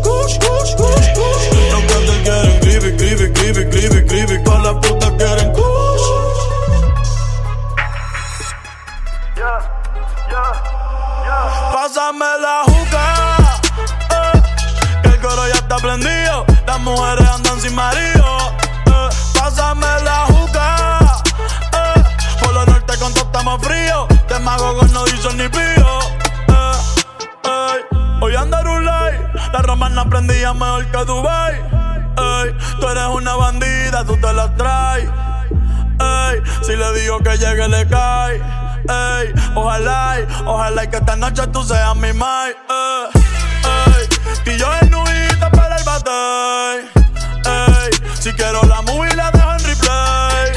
creepy, 2.60 2.92
creepy, 2.98 3.32
creepy, 3.32 3.64
creepy, 3.72 4.04
creepy. 4.04 4.38
Putas 4.82 5.12
quieren 5.12 5.52
kush. 5.54 6.04
Pásame 11.72 12.26
la 12.42 12.77
mujeres 16.98 17.28
andan 17.28 17.60
sin 17.60 17.74
marido. 17.74 18.26
eh. 18.86 19.08
Pásame 19.38 19.86
la 20.04 20.26
juca, 20.26 20.98
eh, 21.72 22.02
por 22.42 22.52
lo 22.52 22.66
norte 22.66 22.98
con 22.98 23.12
todo 23.14 23.24
estamos 23.24 23.62
fríos. 23.62 24.08
De 24.28 24.38
mago 24.40 24.82
no 24.92 25.04
dicen 25.04 25.36
ni 25.36 25.48
pío. 25.48 25.98
eh. 26.48 27.84
Hoy 28.20 28.34
anda 28.34 28.62
Rulay, 28.62 29.12
la 29.52 29.62
romana 29.62 30.08
prendía 30.08 30.52
mejor 30.52 30.86
que 30.86 31.04
Dubai. 31.04 31.54
Tú 32.80 32.88
eres 32.88 33.06
una 33.12 33.34
bandida, 33.36 34.04
tú 34.04 34.16
te 34.20 34.32
la 34.32 34.52
traes. 34.56 35.08
Si 36.66 36.74
le 36.76 36.92
digo 37.00 37.18
que 37.20 37.36
llegue, 37.38 37.68
le 37.68 37.86
cae. 37.88 38.42
Ojalá, 39.54 40.16
ojalá 40.44 40.90
que 40.90 40.96
esta 40.96 41.14
noche 41.16 41.46
tú 41.48 41.62
seas 41.64 41.94
mi 41.96 42.12
mai. 42.12 42.50
Ey, 43.68 44.52
y 44.52 44.58
yo 44.58 44.66
en 44.80 44.90
nubita 44.90 45.07
Ey, 46.08 47.90
si 48.18 48.32
quiero 48.32 48.62
la 48.62 48.82
movie 48.82 49.14
la 49.14 49.30
dejo 49.30 49.52
en 49.52 49.64
replay. 49.64 50.52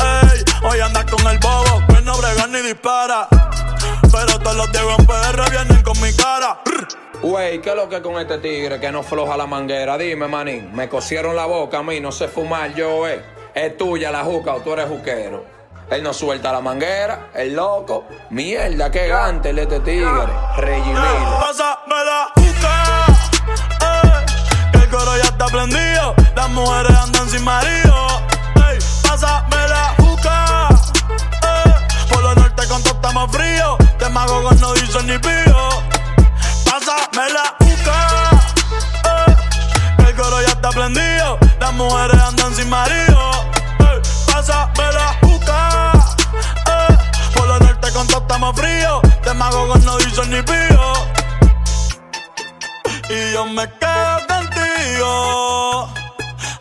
Ey, 0.00 0.44
hoy 0.62 0.80
andas 0.80 1.04
con 1.04 1.26
el 1.26 1.38
bobo, 1.38 1.82
que 1.88 2.00
no 2.02 2.16
brega 2.18 2.46
ni 2.48 2.60
dispara. 2.60 3.28
Pero 4.10 4.38
todos 4.38 4.56
los 4.56 4.72
Diego 4.72 4.94
en 4.98 5.06
PR 5.06 5.50
vienen 5.50 5.82
con 5.82 6.00
mi 6.00 6.12
cara. 6.12 6.60
Wey, 7.22 7.60
¿qué 7.60 7.70
es 7.70 7.76
lo 7.76 7.88
que 7.88 8.02
con 8.02 8.18
este 8.18 8.38
tigre 8.38 8.80
que 8.80 8.90
no 8.90 9.02
floja 9.04 9.36
la 9.36 9.46
manguera? 9.46 9.96
Dime, 9.96 10.26
manín. 10.26 10.74
Me 10.74 10.88
cosieron 10.88 11.36
la 11.36 11.46
boca 11.46 11.78
a 11.78 11.82
mí, 11.82 12.00
no 12.00 12.10
sé 12.10 12.26
fumar 12.26 12.74
yo, 12.74 13.06
eh. 13.06 13.24
Es 13.54 13.76
tuya 13.76 14.10
la 14.10 14.24
juca 14.24 14.54
o 14.54 14.60
tú 14.60 14.72
eres 14.72 14.88
juquero. 14.88 15.44
Él 15.90 16.02
no 16.02 16.12
suelta 16.12 16.50
la 16.50 16.60
manguera, 16.60 17.28
el 17.34 17.54
loco. 17.54 18.06
Mierda, 18.30 18.90
qué 18.90 19.08
gante 19.08 19.50
el 19.50 19.58
este 19.60 19.78
tigre. 19.80 20.26
Regimil. 20.56 20.96
Pásame 20.96 22.04
la 22.04 22.32
juca, 22.34 23.06
coro 25.02 25.16
ya 25.16 25.24
está 25.24 25.46
prendido. 25.46 26.14
Las 26.36 26.48
mujeres 26.50 26.96
andan 26.96 27.28
sin 27.28 27.44
marido. 27.44 27.94
Ey, 28.56 28.78
pásame 29.02 29.68
la 29.68 29.94
juca, 29.98 30.68
por 32.08 32.22
lo 32.22 32.34
norte 32.34 32.66
con 32.68 32.82
todo 32.82 32.94
estamos 32.94 33.30
fríos. 33.32 33.78
De 33.98 34.08
mago 34.10 34.50
no 34.60 34.72
dicen 34.74 35.06
ni 35.06 35.18
pío. 35.18 35.68
Pásame 36.64 37.24
la 37.32 37.46
juca, 37.60 38.30
el 40.06 40.14
coro 40.14 40.40
ya 40.42 40.52
está 40.52 40.70
prendido. 40.70 41.38
Las 41.60 41.72
mujeres 41.74 42.20
andan 42.20 42.54
sin 42.54 42.68
marido. 42.70 43.30
Ey, 43.80 44.00
pásame 44.32 44.92
la 44.92 45.18
juca. 45.20 45.92
Por 47.34 47.46
lo 47.48 47.58
norte 47.58 47.92
con 47.92 48.06
todo 48.06 48.20
estamos 48.20 48.56
fríos. 48.56 49.00
De 49.24 49.34
mago 49.34 49.68
con 49.68 49.84
no 49.84 49.96
dicen 49.98 50.30
ni 50.30 50.42
pío. 50.42 50.92
Y 53.08 53.32
yo 53.32 53.44
me 53.46 53.68
quedo 53.78 54.11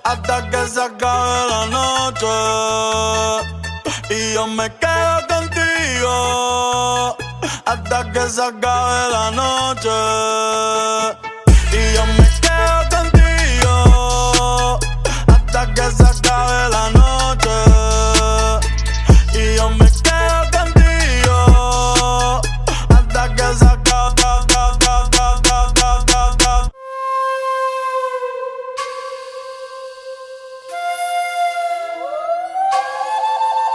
hasta 0.04 0.50
que 0.50 0.68
se 0.68 0.82
acabe 0.82 1.50
la 1.50 1.66
noche. 1.78 2.28
Y 4.10 4.34
yo 4.34 4.48
me 4.48 4.70
quedo 4.76 5.28
contigo 5.28 7.18
hasta 7.66 8.12
que 8.12 8.30
se 8.30 8.44
acabe 8.44 9.12
la 9.12 9.32
noche. 9.32 9.90
Y 11.72 11.94
yo 11.96 12.06
me 12.18 12.28
quedo 12.46 12.78
contigo 12.96 14.80
hasta 15.28 15.74
que 15.74 15.92
se 15.92 16.04
acabe 16.04 16.70
la 16.70 16.90
noche. 16.90 17.01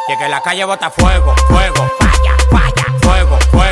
Y 0.09 0.17
que 0.17 0.29
la 0.29 0.41
calle 0.41 0.65
bota 0.65 0.89
fuego, 0.89 1.35
fuego, 1.49 1.91
falla, 1.99 2.37
falla, 2.49 2.85
fuego, 3.03 3.39
fuego, 3.51 3.66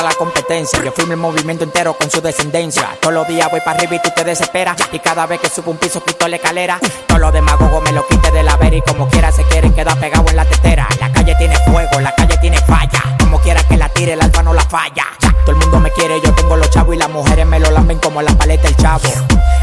la 0.00 0.14
competencia. 0.14 0.82
Yo 0.82 0.92
firmo 0.92 1.12
el 1.12 1.18
movimiento 1.18 1.64
entero 1.64 1.94
con 1.94 2.10
su 2.10 2.20
descendencia. 2.20 2.96
Todos 3.00 3.14
los 3.14 3.28
días 3.28 3.50
voy 3.50 3.60
para 3.60 3.78
arriba 3.78 3.96
y 3.96 4.02
tú 4.02 4.10
te 4.14 4.24
desesperas. 4.24 4.76
Y 4.92 4.98
cada 4.98 5.26
vez 5.26 5.40
que 5.40 5.48
subo 5.48 5.70
un 5.70 5.76
piso 5.76 6.02
quito 6.02 6.26
la 6.28 6.36
escalera. 6.36 6.78
Todos 7.06 7.20
los 7.20 7.32
demagogos 7.32 7.82
me 7.82 7.92
lo 7.92 8.06
quite 8.06 8.30
de 8.30 8.42
la 8.42 8.56
vera 8.56 8.76
y 8.76 8.82
como 8.82 9.08
quiera 9.08 9.30
se 9.32 9.44
quieren 9.44 9.74
quedar 9.74 9.98
pegados 9.98 10.30
en 10.30 10.36
la 10.36 10.44
tetera. 10.44 10.88
La 11.00 11.12
calle 11.12 11.34
tiene 11.36 11.56
fuego, 11.66 12.00
la 12.00 12.14
calle 12.14 12.36
tiene 12.38 12.58
falla. 12.58 13.02
Como 13.18 13.38
quiera 13.40 13.62
que 13.64 13.76
la 13.76 13.88
tire, 13.90 14.14
el 14.14 14.22
alfa 14.22 14.42
no 14.42 14.54
la 14.54 14.64
falla. 14.64 15.06
Todo 15.44 15.56
el 15.56 15.56
mundo 15.56 15.80
me 15.80 15.90
quiere, 15.90 16.20
yo 16.20 16.32
tengo 16.34 16.56
los 16.56 16.70
chavos 16.70 16.94
y 16.94 16.98
las 16.98 17.10
mujeres 17.10 17.44
me 17.46 17.58
lo 17.58 17.70
lamben 17.70 17.98
como 17.98 18.22
la 18.22 18.32
paleta 18.32 18.68
el 18.68 18.76
chavo. 18.76 19.08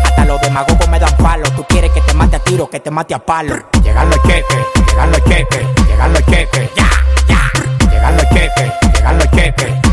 Hasta 0.04 0.26
los 0.26 0.42
demagogos 0.42 0.88
me 0.90 1.00
dan 1.00 1.16
palo. 1.18 1.50
Tú 1.56 1.64
quieres 1.68 1.92
que 1.92 2.02
te 2.02 2.14
mate 2.14 2.36
a 2.36 2.40
tiro, 2.40 2.70
que 2.70 2.80
te 2.80 2.92
mate 2.92 3.14
a 3.14 3.20
palo. 3.20 3.56
Llegan 3.82 4.10
los 4.10 4.22
cheques, 4.24 4.58
llegan 4.88 5.12
los 5.12 5.24
cheques, 5.24 5.66
llegan 5.88 6.14
los 6.14 6.26
cheques. 6.26 6.70
Ya, 6.76 6.90
ya. 7.28 7.52
Llegan 7.90 8.18
los 8.18 8.30
cheques, 8.30 8.72
llegan 8.94 9.18
los 9.18 9.32
cheques, 9.32 9.89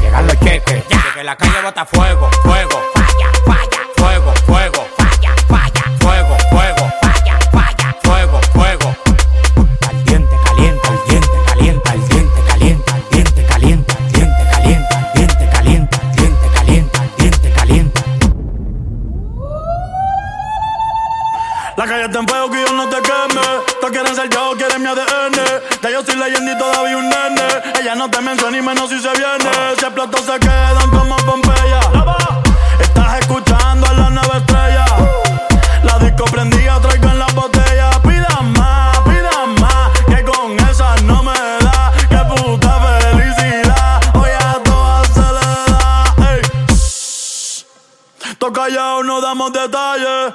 fuego 1.66 1.68
hasta 1.68 1.84
fuego, 1.86 2.30
fuego. 2.42 2.82
Falla, 2.94 3.32
falla. 3.44 3.80
Fuego, 3.96 4.32
fuego. 4.46 4.86
Falla, 4.96 5.34
falla. 5.48 5.84
Fuego, 5.98 6.36
fuego. 6.50 6.92
Falla, 7.02 7.38
falla. 7.50 7.96
Fuego, 8.02 8.40
fuego. 8.52 8.96
Caliente, 9.80 10.36
caliente, 10.44 10.88
al 10.88 11.04
diente, 11.08 11.28
caliente, 11.46 11.90
al 11.90 12.08
diente, 12.08 12.42
caliente, 12.46 12.92
al 12.92 13.08
diente, 13.10 13.46
caliente, 13.46 13.94
al 13.96 14.12
diente, 14.12 14.48
caliente, 14.50 14.94
al 14.94 15.12
diente, 15.12 15.48
caliente, 15.50 15.96
al 15.96 16.16
diente, 16.16 16.48
caliente, 16.54 16.98
al 16.98 17.16
diente, 17.16 17.50
caliente. 17.50 18.02
La 21.76 21.84
calle 21.84 22.04
está 22.04 22.18
en 22.20 22.28
fuego 22.28 22.50
que 22.50 22.62
yo 22.62 22.72
no 22.74 22.88
te 22.88 23.02
queme. 23.02 23.46
Te 23.80 23.86
quieren 23.88 24.14
ser 24.14 24.28
yo, 24.28 24.52
quieren 24.56 24.82
mi 24.82 24.88
ADN. 24.88 25.15
Ya 25.86 25.92
yo 25.92 26.04
soy 26.04 26.16
leyenda 26.16 26.50
y 26.50 26.58
todavía 26.58 26.96
un 26.96 27.08
nene. 27.08 27.46
Ella 27.80 27.94
no 27.94 28.10
te 28.10 28.20
menciona 28.20 28.56
ni 28.56 28.60
menos 28.60 28.90
si 28.90 28.98
se 28.98 29.08
viene. 29.10 29.50
Si 29.78 29.84
explotó 29.84 30.18
se 30.18 30.36
quedan 30.40 30.90
como 30.90 31.14
Pompeya. 31.18 31.78
Estás 32.80 33.20
escuchando 33.20 33.86
a 33.86 33.92
la 33.92 34.10
nueva 34.10 34.38
estrella. 34.38 34.84
La 35.84 35.96
disco 36.00 36.24
prendida, 36.24 36.80
traigo 36.80 37.08
en 37.08 37.18
la 37.20 37.26
botella. 37.26 37.90
Pidan 38.02 38.52
más, 38.54 38.98
pidan 39.02 39.54
más. 39.60 39.90
Que 40.08 40.24
con 40.24 40.58
esa 40.68 40.96
no 41.04 41.22
me 41.22 41.32
da. 41.32 41.92
Que 42.08 42.34
puta 42.34 42.80
felicidad. 42.80 44.00
Hoy 44.14 44.30
a 44.30 44.60
todas 44.64 45.06
se 45.06 45.20
le 45.20 45.70
da. 45.70 46.32
Ey. 46.32 46.42
Toca 48.38 48.62
callado, 48.62 49.04
no 49.04 49.20
damos 49.20 49.52
detalles. 49.52 50.34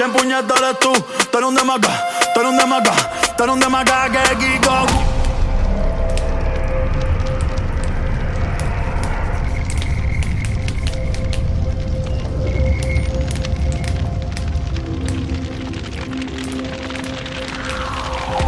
¿Quién 0.00 0.12
puñeta 0.12 0.54
eres 0.56 0.78
tú? 0.78 0.92
Tú 1.30 1.38
eres 1.38 1.48
un 1.50 1.54
demaca, 1.54 1.90
tú 2.32 2.40
eres 2.40 2.52
un 2.52 2.56
demaca, 2.58 2.92
tú 3.36 3.42
eres 3.44 3.54
un 3.54 3.60
demaca 3.60 4.08
que 4.10 4.36
Kiko. 4.38 4.86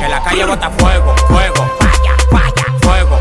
Que 0.01 0.09
la 0.09 0.23
calle 0.23 0.45
bota 0.47 0.71
fuego, 0.71 1.15
fuego, 1.29 1.71
falla, 1.79 2.17
falla, 2.31 2.79
fuego, 2.81 3.19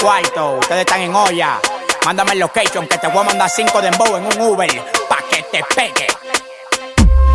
cuarto, 0.00 0.58
ustedes 0.58 0.80
están 0.80 1.02
en 1.02 1.14
olla. 1.14 1.60
Mándame 2.04 2.32
el 2.32 2.38
location 2.40 2.86
que 2.86 2.98
te 2.98 3.06
voy 3.08 3.20
a 3.20 3.24
mandar 3.24 3.50
cinco 3.50 3.80
de 3.80 3.88
embow 3.88 4.16
en 4.16 4.26
un 4.26 4.40
Uber 4.40 4.82
pa' 5.08 5.22
que 5.30 5.42
te 5.42 5.62
pegue. 5.74 6.06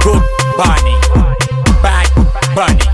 Good 0.04 0.24
Bunny, 0.58 0.98
Bad 1.82 2.08
Bunny. 2.56 2.85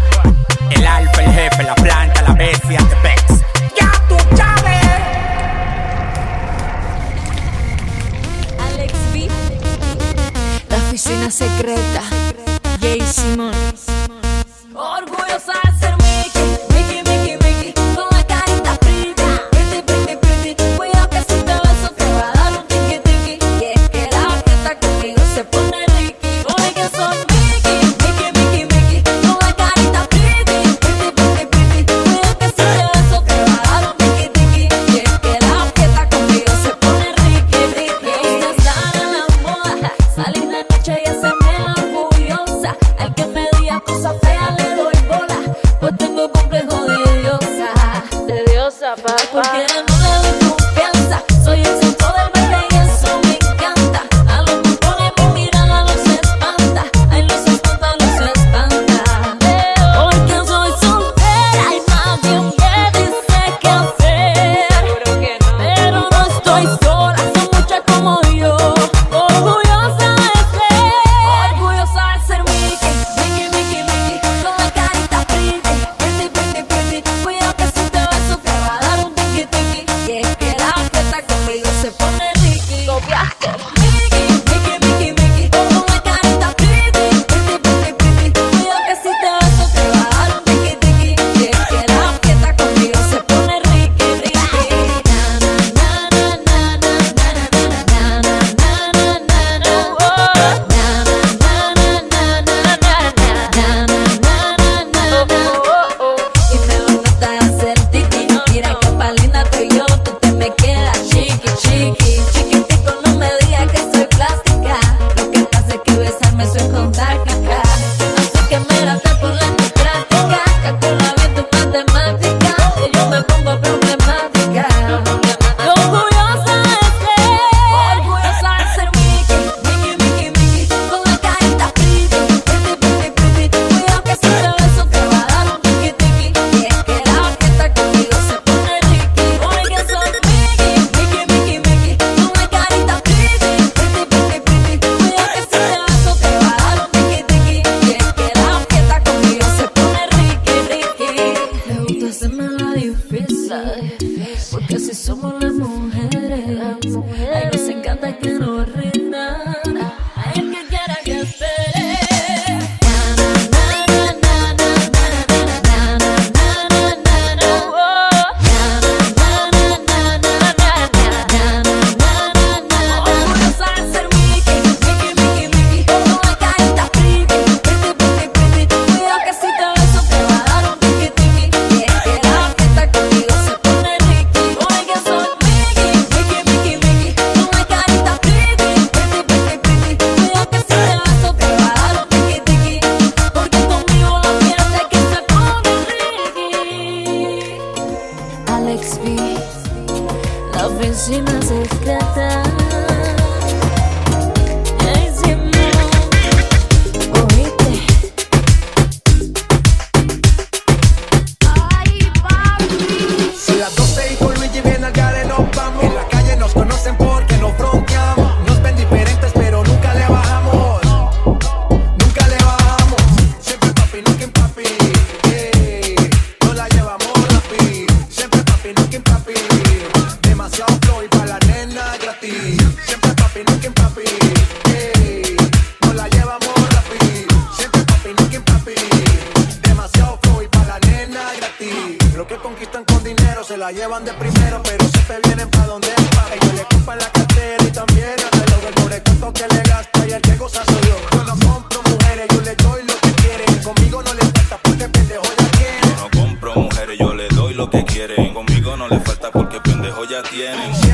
Demasiado 239.62 240.20
flow 240.22 240.42
y 240.42 240.48
para 240.48 240.68
la 240.68 240.80
nena 240.80 241.22
gratis. 241.38 242.16
Lo 242.16 242.28
que 242.28 242.36
conquistan 242.38 242.84
con 242.86 243.04
dinero 243.04 243.44
se 243.44 243.58
la 243.58 243.72
llevan 243.72 244.06
de 244.06 244.14
primero, 244.14 244.62
pero 244.64 244.86
siempre 244.90 245.20
vienen 245.26 245.50
pa' 245.50 245.66
donde 245.66 245.88
es 245.88 246.04
pa' 246.16 246.34
Ellos 246.34 246.54
le 246.54 246.64
compran 246.66 246.98
la 247.00 247.10
cartera 247.12 247.64
y 247.64 247.72
también 247.72 248.16
el 248.18 248.40
reloj. 248.40 248.66
El 248.68 248.74
pobre 248.74 249.02
cuento 249.04 249.34
que 249.34 249.48
le 249.48 249.62
gasta 249.64 250.08
y 250.08 250.12
el 250.12 250.22
que 250.22 250.36
goza 250.36 250.64
soy 250.66 250.82
yo. 250.90 250.98
Yo 251.12 251.24
no 251.24 251.36
compro 251.48 251.82
mujeres, 251.90 252.28
yo 252.34 252.42
le 252.42 252.56
doy 252.56 252.84
lo 252.84 252.96
que 253.02 253.12
quieren. 253.14 253.64
Conmigo 253.64 254.04
no 254.04 254.14
le 254.14 254.22
falta 254.22 254.58
porque 254.64 254.88
pendejo 254.90 255.24
ya 255.38 255.52
tiene. 255.58 255.96
No 255.98 256.20
compro 256.20 256.56
mujeres, 256.56 257.00
yo 257.00 257.14
le 257.14 257.28
doy 257.30 257.54
lo 257.54 257.70
que 257.70 257.86
quieren. 257.86 258.34
Conmigo 258.34 258.78
no 258.78 258.88
le 258.88 259.00
falta 259.00 259.32
porque 259.32 259.60
pendejo 259.62 260.06
ya 260.06 260.24
tienen. 260.24 260.91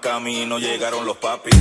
Camino, 0.00 0.58
llegaron 0.58 1.04
los 1.04 1.16
papis. 1.18 1.54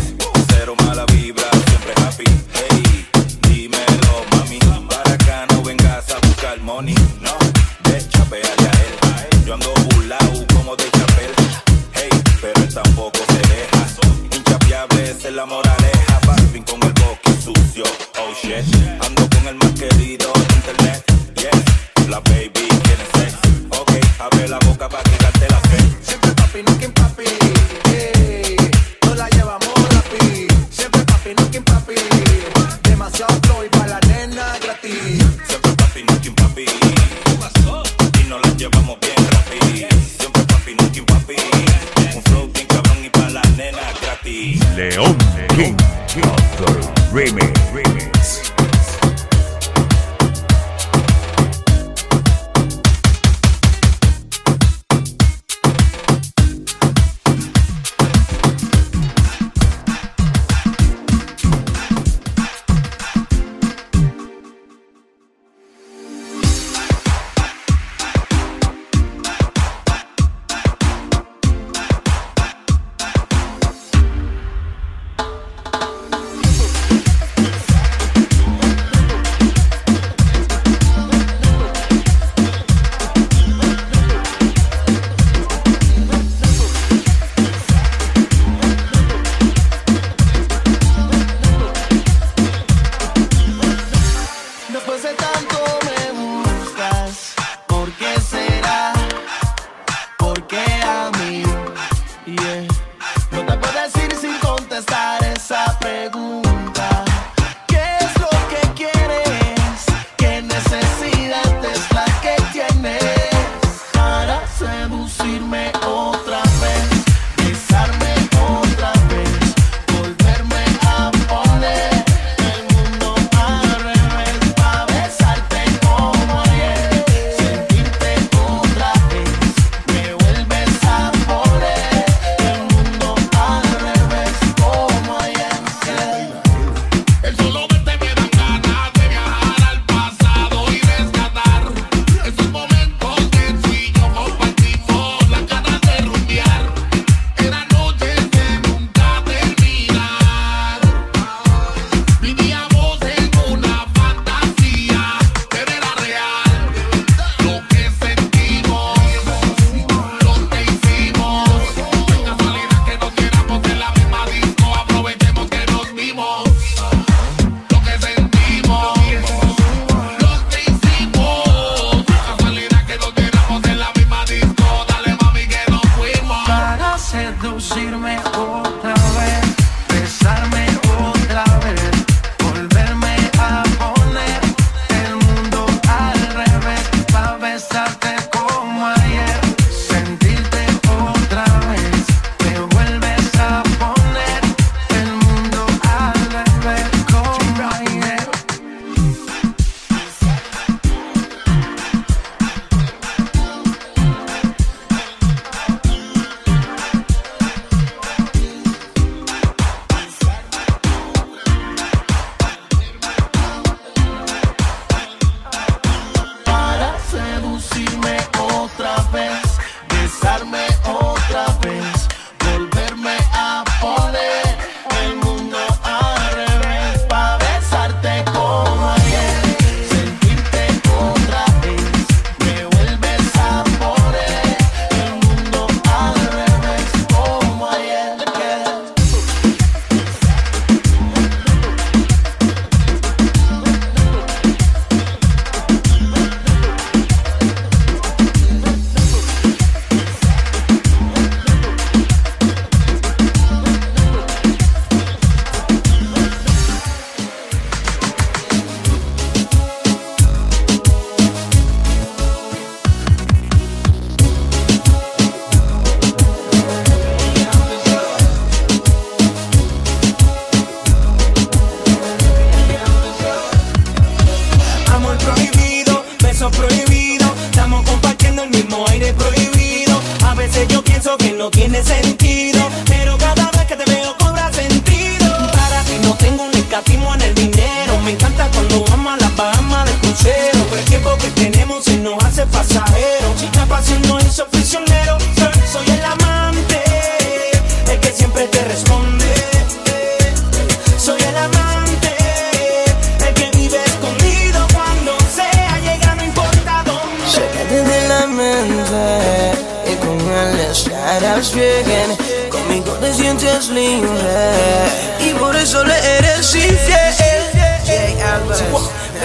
Cero 0.48 0.76
mala 0.86 1.06
vibra, 1.06 1.44
siempre 1.68 1.94
happy. 2.04 2.24
Hey, 2.54 3.08
dímelo, 3.42 4.26
mami. 4.32 4.60
Para 4.90 5.14
acá 5.14 5.46
no 5.52 5.62
vengas 5.62 6.10
a 6.12 6.20
buscar 6.26 6.60
money, 6.62 6.96
no. 7.20 7.38
De 7.84 8.08
chapearle 8.10 8.68
a 8.68 9.24
él. 9.24 9.46
Yo 9.46 9.54
ando 9.54 9.74
burlao 9.74 10.46
como 10.56 10.76
de 10.76 10.90
chapel. 10.92 11.32
Hey, 11.94 12.10
pero 12.42 12.62
él 12.62 12.74
tampoco 12.74 13.20
se 13.28 13.40
deja. 13.54 13.86
Inchapeable 14.36 15.12
es 15.12 15.24
la 15.34 15.46
moraleja. 15.46 16.20
Barbie 16.26 16.64
con 16.64 16.82
el 16.84 16.94
boqui 16.94 17.34
sucio. 17.44 17.84
Oh 18.20 18.34
shit. 18.42 18.66
Ando 19.06 19.30
con 19.30 19.48
el 19.48 19.56
más 19.56 19.72
querido 19.74 20.32
de 20.34 20.56
internet. 20.56 21.04
Yes, 21.36 22.08
la 22.10 22.20
baby 22.22 22.52
quiere 22.54 23.06
sex. 23.16 23.34
Ok, 23.70 23.92
abre 24.20 24.48
la 24.48 24.60
boca 24.60 24.88
para 24.88 25.04
quitarte 25.04 25.48
la 25.50 25.60
fe. 25.60 25.78
Siempre 26.02 26.32
papi, 26.32 26.64
nunca 26.64 26.86
en 26.86 26.94
papi. 26.94 27.59
León 44.80 45.18
King 45.50 45.76
Remix. 46.08 46.80
Remix. 47.12 47.69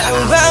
啊。 0.06 0.43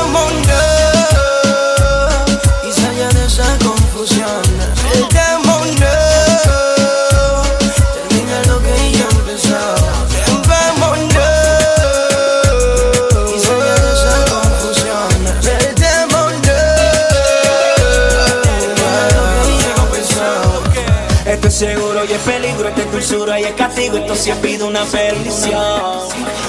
dulzura 23.03 23.39
y 23.39 23.43
el 23.43 23.55
castigo, 23.55 23.97
esto 23.97 24.15
sí 24.15 24.31
ha 24.31 24.41
sido 24.41 24.67
una 24.67 24.85
perdición. 24.85 25.61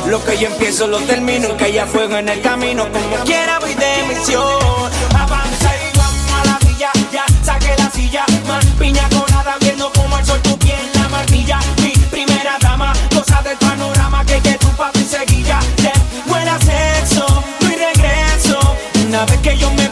Lo 0.06 0.24
que 0.24 0.38
yo 0.38 0.46
empiezo 0.46 0.86
lo 0.86 0.98
termino, 1.00 1.56
que 1.56 1.64
haya 1.64 1.86
fuego 1.86 2.16
en 2.16 2.28
el 2.28 2.40
camino, 2.42 2.84
como 2.92 3.24
quiera 3.24 3.58
voy 3.58 3.74
de 3.74 4.14
misión. 4.14 4.92
Avanza 5.18 5.70
y 5.74 5.98
vamos 5.98 6.32
a 6.32 6.44
la 6.46 6.58
silla, 6.60 6.90
ya 7.12 7.24
saqué 7.42 7.74
la 7.76 7.90
silla, 7.90 8.24
más 8.46 8.64
piña 8.78 9.08
colada, 9.08 9.56
viendo 9.60 9.90
como 9.92 10.16
el 10.16 10.24
sol 10.24 10.40
tu 10.42 10.56
piel 10.58 10.78
la 10.94 11.08
martilla. 11.08 11.58
Mi 11.82 11.90
primera 12.10 12.56
dama, 12.60 12.92
cosa 13.12 13.42
del 13.42 13.56
panorama 13.58 14.24
que 14.24 14.38
que 14.40 14.52
tu 14.58 14.68
papi 14.76 15.04
seguía. 15.04 15.58
Te 15.76 15.92
huele 16.30 16.50
a 16.50 16.58
sexo, 16.60 17.26
no 17.60 17.68
regreso. 17.68 18.76
Una 19.08 19.24
vez 19.24 19.38
que 19.38 19.58
yo 19.58 19.70
me 19.72 19.88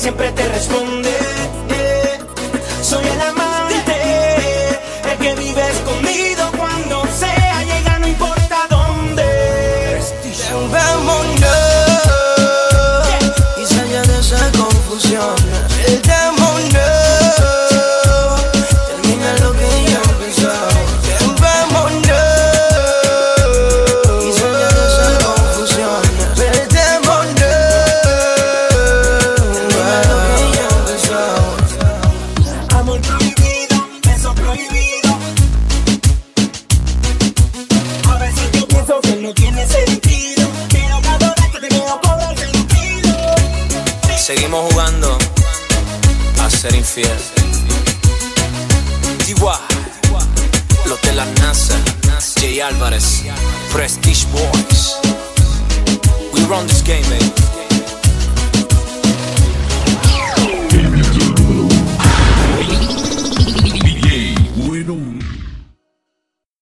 siempre 0.00 0.32
te 0.32 0.48
responde. 0.48 1.19